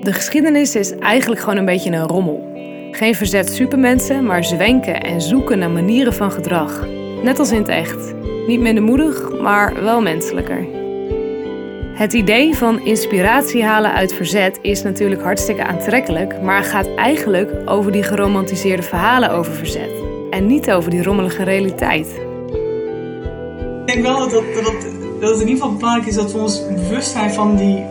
De 0.00 0.12
geschiedenis 0.12 0.74
is 0.74 0.90
eigenlijk 0.90 1.40
gewoon 1.40 1.56
een 1.56 1.64
beetje 1.64 1.90
een 1.90 2.06
rommel. 2.06 2.46
Geen 2.90 3.14
verzet 3.14 3.50
supermensen, 3.50 4.24
maar 4.24 4.44
zwenken 4.44 5.00
en 5.00 5.20
zoeken 5.20 5.58
naar 5.58 5.70
manieren 5.70 6.14
van 6.14 6.32
gedrag. 6.32 6.86
Net 7.22 7.38
als 7.38 7.50
in 7.50 7.58
het 7.58 7.68
echt. 7.68 8.17
Niet 8.48 8.60
minder 8.60 8.84
moedig, 8.84 9.40
maar 9.40 9.82
wel 9.82 10.00
menselijker. 10.00 10.66
Het 11.92 12.12
idee 12.12 12.56
van 12.56 12.80
inspiratie 12.80 13.64
halen 13.64 13.92
uit 13.92 14.12
verzet 14.12 14.58
is 14.62 14.82
natuurlijk 14.82 15.22
hartstikke 15.22 15.64
aantrekkelijk, 15.64 16.42
maar 16.42 16.62
gaat 16.62 16.94
eigenlijk 16.94 17.50
over 17.64 17.92
die 17.92 18.02
geromantiseerde 18.02 18.82
verhalen 18.82 19.30
over 19.30 19.52
verzet 19.52 19.90
en 20.30 20.46
niet 20.46 20.70
over 20.70 20.90
die 20.90 21.02
rommelige 21.02 21.42
realiteit. 21.42 22.06
Ik 23.86 23.94
denk 23.94 24.02
wel 24.02 24.18
dat, 24.18 24.30
dat, 24.30 24.64
dat, 25.20 25.30
het 25.30 25.40
in 25.40 25.48
ieder 25.48 25.62
geval 25.62 25.76
belangrijk 25.76 26.06
is 26.06 26.14
dat 26.14 26.32
we 26.32 26.38
ons 26.38 26.66
bewust 26.66 27.10
zijn 27.10 27.30
van 27.30 27.56
die, 27.56 27.84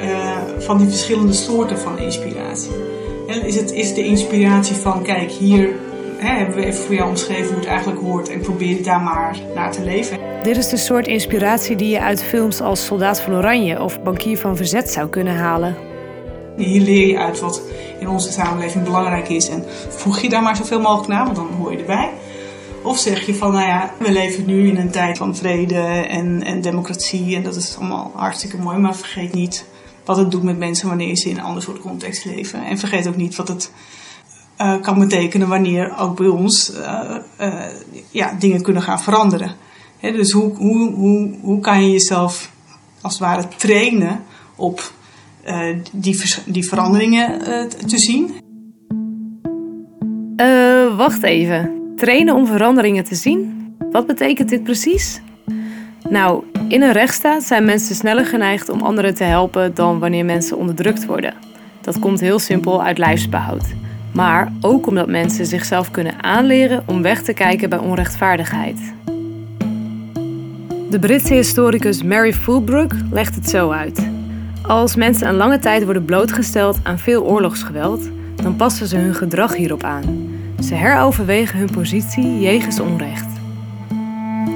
uh, 0.00 0.36
van 0.58 0.78
die 0.78 0.88
verschillende 0.88 1.32
soorten 1.32 1.78
van 1.78 1.98
inspiratie. 1.98 2.70
Is, 3.44 3.56
het, 3.56 3.72
is 3.72 3.94
de 3.94 4.04
inspiratie 4.04 4.76
van, 4.76 5.02
kijk, 5.02 5.30
hier 5.30 5.68
hè, 6.18 6.36
hebben 6.36 6.56
we 6.56 6.64
even 6.64 6.84
voor 6.84 6.94
jou 6.94 7.08
omschreven 7.08 7.46
hoe 7.46 7.58
het 7.58 7.66
eigenlijk 7.66 8.00
hoort 8.00 8.28
en 8.28 8.40
probeer 8.40 8.82
daar 8.82 9.00
maar 9.00 9.36
naar 9.54 9.72
te 9.72 9.82
leven. 9.82 10.18
Dit 10.42 10.56
is 10.56 10.68
de 10.68 10.76
soort 10.76 11.06
inspiratie 11.06 11.76
die 11.76 11.88
je 11.88 12.00
uit 12.00 12.22
films 12.22 12.60
als 12.60 12.84
Soldaat 12.84 13.20
van 13.20 13.34
Oranje 13.34 13.82
of 13.82 14.02
Bankier 14.02 14.38
van 14.38 14.56
Verzet 14.56 14.90
zou 14.90 15.08
kunnen 15.08 15.36
halen. 15.36 15.76
Hier 16.56 16.80
leer 16.80 17.06
je 17.06 17.18
uit 17.18 17.40
wat 17.40 17.62
in 18.00 18.08
onze 18.08 18.32
samenleving 18.32 18.84
belangrijk 18.84 19.28
is 19.28 19.48
en 19.48 19.64
voeg 19.88 20.20
je 20.20 20.28
daar 20.28 20.42
maar 20.42 20.56
zoveel 20.56 20.80
mogelijk 20.80 21.08
naar, 21.08 21.24
want 21.24 21.36
dan 21.36 21.48
hoor 21.58 21.72
je 21.72 21.78
erbij. 21.78 22.10
Of 22.82 22.98
zeg 22.98 23.26
je 23.26 23.34
van, 23.34 23.52
nou 23.52 23.66
ja, 23.66 23.92
we 23.98 24.12
leven 24.12 24.46
nu 24.46 24.68
in 24.68 24.76
een 24.76 24.90
tijd 24.90 25.18
van 25.18 25.36
vrede 25.36 25.80
en, 26.08 26.42
en 26.44 26.60
democratie 26.60 27.36
en 27.36 27.42
dat 27.42 27.56
is 27.56 27.76
allemaal 27.78 28.12
hartstikke 28.14 28.58
mooi, 28.58 28.78
maar 28.78 28.96
vergeet 28.96 29.34
niet 29.34 29.64
wat 30.04 30.16
het 30.16 30.30
doet 30.30 30.42
met 30.42 30.58
mensen 30.58 30.88
wanneer 30.88 31.16
ze 31.16 31.28
in 31.28 31.36
een 31.36 31.44
ander 31.44 31.62
soort 31.62 31.80
context 31.80 32.24
leven. 32.24 32.64
En 32.64 32.78
vergeet 32.78 33.08
ook 33.08 33.16
niet 33.16 33.36
wat 33.36 33.48
het 33.48 33.70
uh, 34.58 34.80
kan 34.80 34.98
betekenen 34.98 35.48
wanneer 35.48 35.98
ook 35.98 36.16
bij 36.16 36.26
ons 36.26 36.72
uh, 36.74 37.16
uh, 37.40 37.54
ja, 38.10 38.32
dingen 38.38 38.62
kunnen 38.62 38.82
gaan 38.82 39.00
veranderen. 39.00 39.50
Dus 40.00 40.32
hoe, 40.32 40.56
hoe, 40.56 40.92
hoe, 40.92 41.34
hoe 41.40 41.60
kan 41.60 41.84
je 41.84 41.90
jezelf 41.90 42.50
als 43.00 43.12
het 43.12 43.22
ware 43.22 43.48
trainen 43.56 44.22
op 44.56 44.92
die, 45.92 46.24
die 46.46 46.68
veranderingen 46.68 47.38
te 47.86 47.98
zien? 47.98 48.34
wacht 50.96 51.22
even. 51.22 51.92
Trainen 51.96 52.34
om 52.34 52.46
veranderingen 52.46 53.04
te 53.04 53.14
zien? 53.14 53.72
Wat 53.90 54.06
betekent 54.06 54.48
dit 54.48 54.62
precies? 54.62 55.20
Nou, 56.08 56.44
in 56.68 56.82
een 56.82 56.92
rechtsstaat 56.92 57.42
zijn 57.42 57.64
mensen 57.64 57.94
sneller 57.94 58.26
geneigd 58.26 58.68
om 58.68 58.82
anderen 58.82 59.14
te 59.14 59.24
helpen 59.24 59.74
dan 59.74 59.98
wanneer 59.98 60.24
mensen 60.24 60.56
onderdrukt 60.56 61.06
worden. 61.06 61.34
Dat 61.80 61.98
komt 61.98 62.20
heel 62.20 62.38
simpel 62.38 62.82
uit 62.82 62.98
lijfsbehoud 62.98 63.64
maar 64.12 64.52
ook 64.60 64.86
omdat 64.86 65.08
mensen 65.08 65.46
zichzelf 65.46 65.90
kunnen 65.90 66.22
aanleren 66.22 66.82
om 66.86 67.02
weg 67.02 67.22
te 67.22 67.32
kijken 67.32 67.68
bij 67.68 67.78
onrechtvaardigheid. 67.78 68.78
De 70.90 70.98
Britse 71.00 71.34
historicus 71.34 72.02
Mary 72.02 72.32
Fulbrook 72.32 72.92
legt 73.10 73.34
het 73.34 73.48
zo 73.48 73.70
uit. 73.70 74.08
Als 74.62 74.94
mensen 74.94 75.28
een 75.28 75.34
lange 75.34 75.58
tijd 75.58 75.84
worden 75.84 76.04
blootgesteld 76.04 76.78
aan 76.82 76.98
veel 76.98 77.24
oorlogsgeweld, 77.24 78.10
dan 78.42 78.56
passen 78.56 78.86
ze 78.86 78.96
hun 78.96 79.14
gedrag 79.14 79.56
hierop 79.56 79.82
aan. 79.82 80.28
Ze 80.60 80.74
heroverwegen 80.74 81.58
hun 81.58 81.70
positie 81.70 82.40
jegens 82.40 82.80
onrecht. 82.80 83.26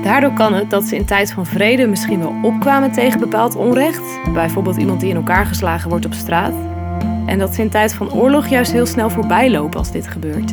Daardoor 0.02 0.32
kan 0.32 0.54
het 0.54 0.70
dat 0.70 0.84
ze 0.84 0.96
in 0.96 1.04
tijd 1.04 1.32
van 1.32 1.46
vrede 1.46 1.86
misschien 1.86 2.18
wel 2.18 2.34
opkwamen 2.42 2.92
tegen 2.92 3.20
bepaald 3.20 3.56
onrecht, 3.56 4.02
bijvoorbeeld 4.34 4.76
iemand 4.76 5.00
die 5.00 5.10
in 5.10 5.16
elkaar 5.16 5.46
geslagen 5.46 5.90
wordt 5.90 6.04
op 6.04 6.12
straat, 6.12 6.54
en 7.26 7.38
dat 7.38 7.54
ze 7.54 7.62
in 7.62 7.70
tijd 7.70 7.94
van 7.94 8.12
oorlog 8.12 8.48
juist 8.48 8.72
heel 8.72 8.86
snel 8.86 9.10
voorbij 9.10 9.50
lopen 9.50 9.78
als 9.78 9.90
dit 9.90 10.08
gebeurt. 10.08 10.52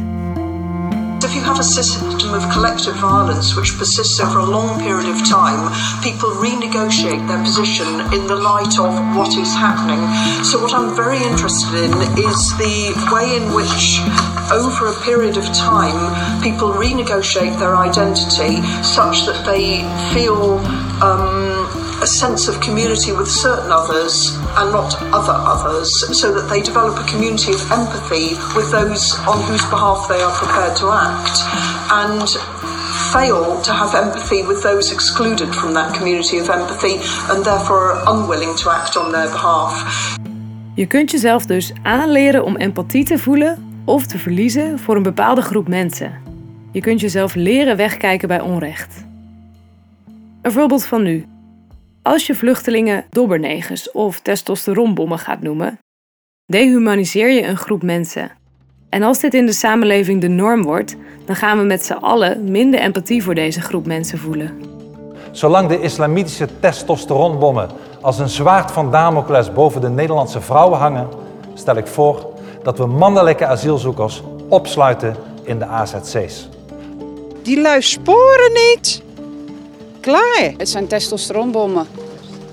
have 1.49 1.59
a 1.59 1.63
system 1.63 2.33
of 2.35 2.43
collective 2.53 2.93
violence 2.93 3.55
which 3.55 3.75
persists 3.79 4.19
over 4.21 4.37
a 4.37 4.45
long 4.45 4.79
period 4.79 5.09
of 5.09 5.17
time, 5.27 5.73
people 6.03 6.29
renegotiate 6.37 7.27
their 7.27 7.41
position 7.41 7.89
in 8.13 8.27
the 8.27 8.35
light 8.35 8.77
of 8.77 8.93
what 9.17 9.35
is 9.35 9.51
happening. 9.55 9.99
So, 10.45 10.61
what 10.61 10.73
I'm 10.73 10.95
very 10.95 11.17
interested 11.17 11.73
in 11.73 11.91
is 12.21 12.39
the 12.61 12.93
way 13.11 13.35
in 13.35 13.51
which, 13.57 13.99
over 14.53 14.93
a 14.93 14.97
period 15.01 15.37
of 15.37 15.45
time, 15.57 15.99
people 16.43 16.69
renegotiate 16.69 17.57
their 17.57 17.75
identity 17.75 18.61
such 18.83 19.25
that 19.25 19.43
they 19.43 19.81
feel. 20.13 20.59
Um, 21.01 21.78
a 22.01 22.07
sense 22.07 22.47
of 22.47 22.59
community 22.61 23.11
with 23.11 23.27
certain 23.27 23.71
others 23.71 24.37
and 24.57 24.71
not 24.71 24.95
other 25.11 25.35
others, 25.35 25.89
so 26.19 26.33
that 26.33 26.49
they 26.49 26.61
develop 26.61 26.97
a 26.97 27.03
community 27.11 27.51
of 27.53 27.61
empathy 27.71 28.35
with 28.55 28.71
those 28.71 29.17
on 29.27 29.41
whose 29.47 29.65
behalf 29.69 30.07
they 30.07 30.21
are 30.21 30.35
prepared 30.41 30.75
to 30.77 30.87
act, 30.91 31.35
and 31.91 32.27
fail 33.11 33.61
to 33.61 33.71
have 33.73 33.93
empathy 33.95 34.43
with 34.43 34.61
those 34.61 34.93
excluded 34.93 35.55
from 35.55 35.73
that 35.73 35.93
community 35.97 36.39
of 36.39 36.49
empathy 36.49 36.95
and 37.29 37.43
therefore 37.43 37.91
are 37.91 38.01
unwilling 38.13 38.55
to 38.55 38.69
act 38.69 38.97
on 38.97 39.11
their 39.11 39.29
behalf. 39.29 40.17
Je 40.73 40.87
kunt 40.87 41.11
jezelf 41.11 41.45
dus 41.45 41.73
aanleren 41.83 42.43
om 42.43 42.55
empathie 42.55 43.05
te 43.05 43.17
voelen 43.17 43.81
of 43.85 44.05
te 44.05 44.17
verliezen 44.17 44.79
voor 44.79 44.95
een 44.95 45.03
bepaalde 45.03 45.41
groep 45.41 45.67
mensen. 45.67 46.13
Je 46.71 46.81
kunt 46.81 46.99
jezelf 46.99 47.35
leren 47.35 47.77
wegkijken 47.77 48.27
bij 48.27 48.41
onrecht. 48.41 49.05
Een 50.41 50.51
voorbeeld 50.51 50.85
van 50.85 51.01
nu. 51.01 51.25
Als 52.01 52.27
je 52.27 52.35
vluchtelingen 52.35 53.05
dobbernegers 53.09 53.91
of 53.91 54.19
testosteronbommen 54.19 55.19
gaat 55.19 55.41
noemen, 55.41 55.79
dehumaniseer 56.45 57.31
je 57.31 57.45
een 57.45 57.57
groep 57.57 57.83
mensen. 57.83 58.31
En 58.89 59.03
als 59.03 59.19
dit 59.19 59.33
in 59.33 59.45
de 59.45 59.53
samenleving 59.53 60.21
de 60.21 60.27
norm 60.27 60.63
wordt, 60.63 60.95
dan 61.25 61.35
gaan 61.35 61.57
we 61.57 61.63
met 61.63 61.85
z'n 61.85 61.93
allen 61.93 62.51
minder 62.51 62.79
empathie 62.79 63.23
voor 63.23 63.35
deze 63.35 63.61
groep 63.61 63.85
mensen 63.85 64.17
voelen. 64.17 64.61
Zolang 65.31 65.69
de 65.69 65.81
islamitische 65.81 66.47
testosteronbommen 66.59 67.69
als 68.01 68.19
een 68.19 68.29
zwaard 68.29 68.71
van 68.71 68.91
Damocles 68.91 69.53
boven 69.53 69.81
de 69.81 69.89
Nederlandse 69.89 70.41
vrouwen 70.41 70.79
hangen, 70.79 71.07
stel 71.53 71.75
ik 71.75 71.87
voor 71.87 72.33
dat 72.63 72.77
we 72.77 72.85
mannelijke 72.85 73.45
asielzoekers 73.45 74.23
opsluiten 74.47 75.15
in 75.43 75.59
de 75.59 75.65
AZC's. 75.65 76.49
Die 77.41 77.61
lui 77.61 77.81
sporen 77.81 78.51
niet. 78.53 79.03
Klaar. 80.01 80.53
Het 80.57 80.69
zijn 80.69 80.87
testosteronbommen. 80.87 81.87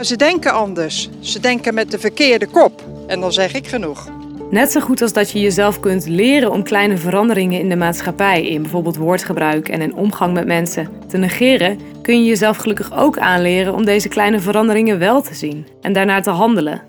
Ze 0.00 0.16
denken 0.16 0.52
anders. 0.52 1.08
Ze 1.20 1.40
denken 1.40 1.74
met 1.74 1.90
de 1.90 1.98
verkeerde 1.98 2.46
kop. 2.46 2.84
En 3.06 3.20
dan 3.20 3.32
zeg 3.32 3.54
ik 3.54 3.66
genoeg. 3.66 4.08
Net 4.50 4.72
zo 4.72 4.80
goed 4.80 5.02
als 5.02 5.12
dat 5.12 5.30
je 5.30 5.40
jezelf 5.40 5.80
kunt 5.80 6.06
leren 6.06 6.52
om 6.52 6.62
kleine 6.62 6.96
veranderingen 6.96 7.60
in 7.60 7.68
de 7.68 7.76
maatschappij, 7.76 8.46
in 8.46 8.62
bijvoorbeeld 8.62 8.96
woordgebruik 8.96 9.68
en 9.68 9.80
in 9.80 9.94
omgang 9.94 10.32
met 10.32 10.46
mensen, 10.46 10.88
te 11.08 11.16
negeren, 11.16 11.78
kun 12.02 12.22
je 12.22 12.28
jezelf 12.28 12.56
gelukkig 12.56 12.96
ook 12.96 13.18
aanleren 13.18 13.74
om 13.74 13.84
deze 13.84 14.08
kleine 14.08 14.40
veranderingen 14.40 14.98
wel 14.98 15.22
te 15.22 15.34
zien 15.34 15.66
en 15.80 15.92
daarnaar 15.92 16.22
te 16.22 16.30
handelen. 16.30 16.82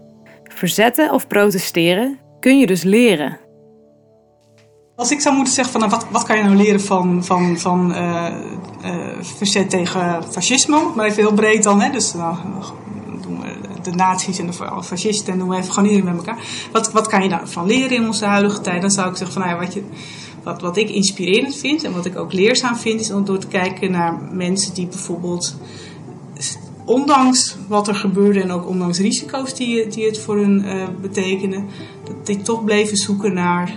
Verzetten 0.43 1.11
of 1.13 1.27
protesteren 1.27 2.19
kun 2.39 2.59
je 2.59 2.65
dus 2.65 2.83
leren. 2.83 3.46
Als 4.97 5.11
ik 5.11 5.21
zou 5.21 5.35
moeten 5.35 5.53
zeggen 5.53 5.79
van 5.79 5.89
nou, 5.89 5.93
wat, 5.99 6.11
wat 6.11 6.23
kan 6.23 6.37
je 6.37 6.43
nou 6.43 6.55
leren 6.55 6.81
van, 6.81 7.25
van, 7.25 7.57
van 7.57 7.91
uh, 7.91 8.27
uh, 8.85 8.95
verzet 9.19 9.69
tegen 9.69 10.23
fascisme, 10.29 10.91
maar 10.95 11.05
even 11.05 11.23
heel 11.23 11.33
breed 11.33 11.63
dan, 11.63 11.81
hè? 11.81 11.91
dus 11.91 12.13
nou, 12.13 12.35
doen 13.21 13.39
we 13.41 13.81
de 13.83 13.91
nazi's 13.91 14.39
en 14.39 14.45
de 14.45 14.53
fascisten 14.83 15.33
en 15.33 15.39
doen 15.39 15.49
we 15.49 15.55
even 15.55 15.73
gewoon 15.73 15.89
iedereen 15.89 16.15
met 16.15 16.25
elkaar. 16.25 16.43
Wat, 16.71 16.91
wat 16.91 17.07
kan 17.07 17.23
je 17.23 17.29
daarvan 17.29 17.65
leren 17.65 17.95
in 17.97 18.05
onze 18.05 18.25
huidige 18.25 18.61
tijd? 18.61 18.81
Dan 18.81 18.91
zou 18.91 19.09
ik 19.09 19.15
zeggen 19.15 19.41
van 19.41 19.47
nou 19.47 19.59
wat, 19.59 19.73
je, 19.73 19.83
wat, 20.43 20.61
wat 20.61 20.77
ik 20.77 20.89
inspirerend 20.89 21.55
vind 21.55 21.83
en 21.83 21.93
wat 21.93 22.05
ik 22.05 22.17
ook 22.17 22.33
leerzaam 22.33 22.75
vind, 22.75 22.99
is 22.99 23.11
om 23.11 23.25
door 23.25 23.37
te 23.37 23.47
kijken 23.47 23.91
naar 23.91 24.19
mensen 24.31 24.73
die 24.73 24.87
bijvoorbeeld 24.87 25.55
ondanks 26.85 27.57
wat 27.67 27.87
er 27.87 27.95
gebeurde 27.95 28.41
en 28.41 28.51
ook 28.51 28.67
ondanks 28.67 28.99
risico's 28.99 29.53
die, 29.53 29.87
die 29.87 30.05
het 30.05 30.19
voor 30.19 30.37
hun 30.37 30.65
uh, 30.65 30.87
betekenen, 31.01 31.65
dat 32.03 32.25
die 32.25 32.41
toch 32.41 32.63
bleven 32.63 32.97
zoeken 32.97 33.33
naar 33.33 33.75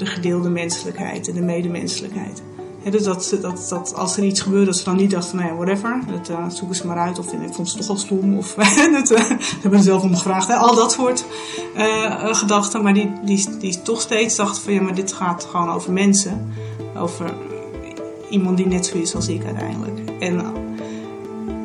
de 0.00 0.06
gedeelde 0.06 0.48
menselijkheid 0.48 1.28
en 1.28 1.34
de 1.34 1.40
medemenselijkheid. 1.40 2.42
dus 2.90 3.02
dat, 3.02 3.36
dat, 3.40 3.66
dat 3.68 3.94
als 3.94 4.16
er 4.16 4.24
iets 4.24 4.40
gebeurde, 4.40 4.66
dat 4.66 4.76
ze 4.76 4.84
dan 4.84 4.96
niet 4.96 5.10
dachten 5.10 5.36
nou 5.36 5.48
ja, 5.48 5.54
whatever, 5.54 6.00
dat 6.10 6.28
uh, 6.30 6.48
zoeken 6.48 6.76
ze 6.76 6.86
maar 6.86 6.98
uit. 6.98 7.18
Of 7.18 7.32
ik 7.32 7.54
vond 7.54 7.68
ze 7.68 7.76
toch 7.76 7.86
wel 7.86 7.96
stom. 7.96 8.36
Of 8.36 8.54
dat, 8.92 9.10
uh, 9.10 9.18
hebben 9.60 9.78
er 9.78 9.84
zelf 9.84 10.02
om 10.02 10.14
gevraagd. 10.16 10.50
Al 10.50 10.74
dat 10.74 10.92
soort 10.92 11.24
uh, 11.76 12.34
gedachten. 12.34 12.82
Maar 12.82 12.94
die, 12.94 13.12
die, 13.24 13.58
die 13.58 13.82
toch 13.82 14.00
steeds 14.00 14.36
dachten 14.36 14.62
van, 14.62 14.72
ja, 14.72 14.82
maar 14.82 14.94
dit 14.94 15.12
gaat 15.12 15.46
gewoon 15.50 15.70
over 15.70 15.92
mensen. 15.92 16.52
Over 16.96 17.34
iemand 18.30 18.56
die 18.56 18.66
net 18.66 18.86
zo 18.86 18.96
is 18.96 19.14
als 19.14 19.28
ik 19.28 19.44
uiteindelijk. 19.44 20.00
En, 20.20 20.44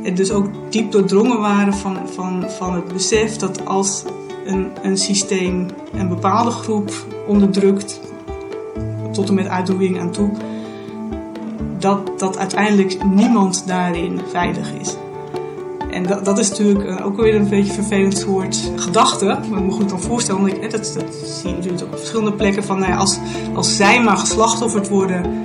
en 0.04 0.16
dus 0.16 0.32
ook 0.32 0.48
diep 0.70 0.92
doordrongen 0.92 1.40
waren 1.40 1.74
van, 1.74 1.98
van, 2.14 2.46
van 2.50 2.74
het 2.74 2.94
besef 2.94 3.36
dat 3.36 3.66
als 3.66 4.04
een, 4.46 4.72
een 4.82 4.98
systeem 4.98 5.66
een 5.94 6.10
bepaalde 6.10 6.52
groep 6.52 6.92
onderdrukt, 7.28 8.00
tot 9.16 9.30
en 9.30 9.36
met 9.36 9.48
uitroeiing 9.48 10.00
aan 10.00 10.12
toe, 10.12 10.30
dat, 11.80 12.20
dat 12.20 12.38
uiteindelijk 12.38 13.04
niemand 13.04 13.64
daarin 13.68 14.22
veilig 14.32 14.74
is. 14.80 14.96
En 15.92 16.04
dat, 16.04 16.26
dat 16.26 16.40
is 16.40 16.50
natuurlijk 16.50 17.06
ook 17.06 17.18
weer 17.18 17.36
een 17.36 17.50
beetje 17.50 17.70
een 17.70 17.84
vervelend 17.84 18.18
soort 18.18 18.72
gedachte. 18.76 19.26
Maar 19.26 19.60
ik 19.60 19.66
me 19.66 19.72
goed 19.72 19.90
dan 19.90 20.02
voorstellen, 20.02 20.42
want 20.42 20.54
ik, 20.54 20.72
dat, 20.72 20.72
dat 20.72 21.16
zie 21.26 21.50
je 21.50 21.56
natuurlijk 21.56 21.84
op 21.84 21.98
verschillende 21.98 22.34
plekken. 22.34 22.64
Van, 22.64 22.80
nou 22.80 22.94
als, 22.94 23.20
als 23.54 23.76
zij 23.76 24.04
maar 24.04 24.18
geslachtofferd 24.18 24.90
worden, 24.90 25.44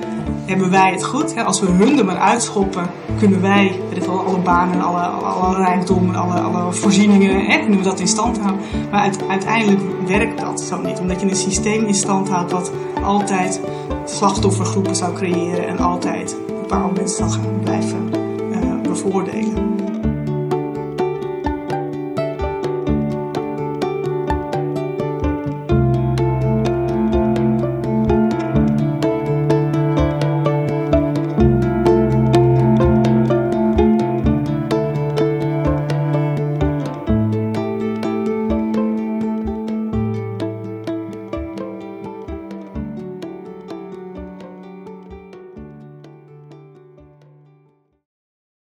hebben 0.50 0.70
wij 0.70 0.90
het 0.90 1.04
goed. 1.04 1.36
Als 1.44 1.60
we 1.60 1.66
hun 1.66 1.98
er 1.98 2.04
maar 2.04 2.18
uitschoppen, 2.18 2.90
kunnen 3.18 3.40
wij 3.40 3.80
weet 3.92 4.06
wel, 4.06 4.24
alle 4.24 4.38
banen, 4.38 4.80
alle, 4.82 5.00
alle, 5.00 5.26
alle 5.26 5.56
rijkdom, 5.56 6.14
alle, 6.14 6.40
alle 6.40 6.72
voorzieningen, 6.72 7.44
hè, 7.44 7.58
kunnen 7.58 7.78
we 7.78 7.84
dat 7.84 8.00
in 8.00 8.08
stand 8.08 8.38
houden. 8.38 8.60
Maar 8.90 9.10
uiteindelijk 9.28 9.80
werkt 10.06 10.40
dat 10.40 10.60
zo 10.60 10.80
niet. 10.80 10.98
Omdat 10.98 11.20
je 11.20 11.28
een 11.28 11.36
systeem 11.36 11.84
in 11.84 11.94
stand 11.94 12.28
houdt 12.28 12.50
dat 12.50 12.72
altijd 13.02 13.60
slachtoffergroepen 14.04 14.96
zou 14.96 15.14
creëren 15.14 15.68
en 15.68 15.78
altijd 15.78 16.36
bepaalde 16.46 17.00
mensen 17.00 17.16
zou 17.16 17.30
gaan 17.30 17.60
blijven 17.62 18.10
uh, 18.52 18.80
bevoordelen. 18.82 19.69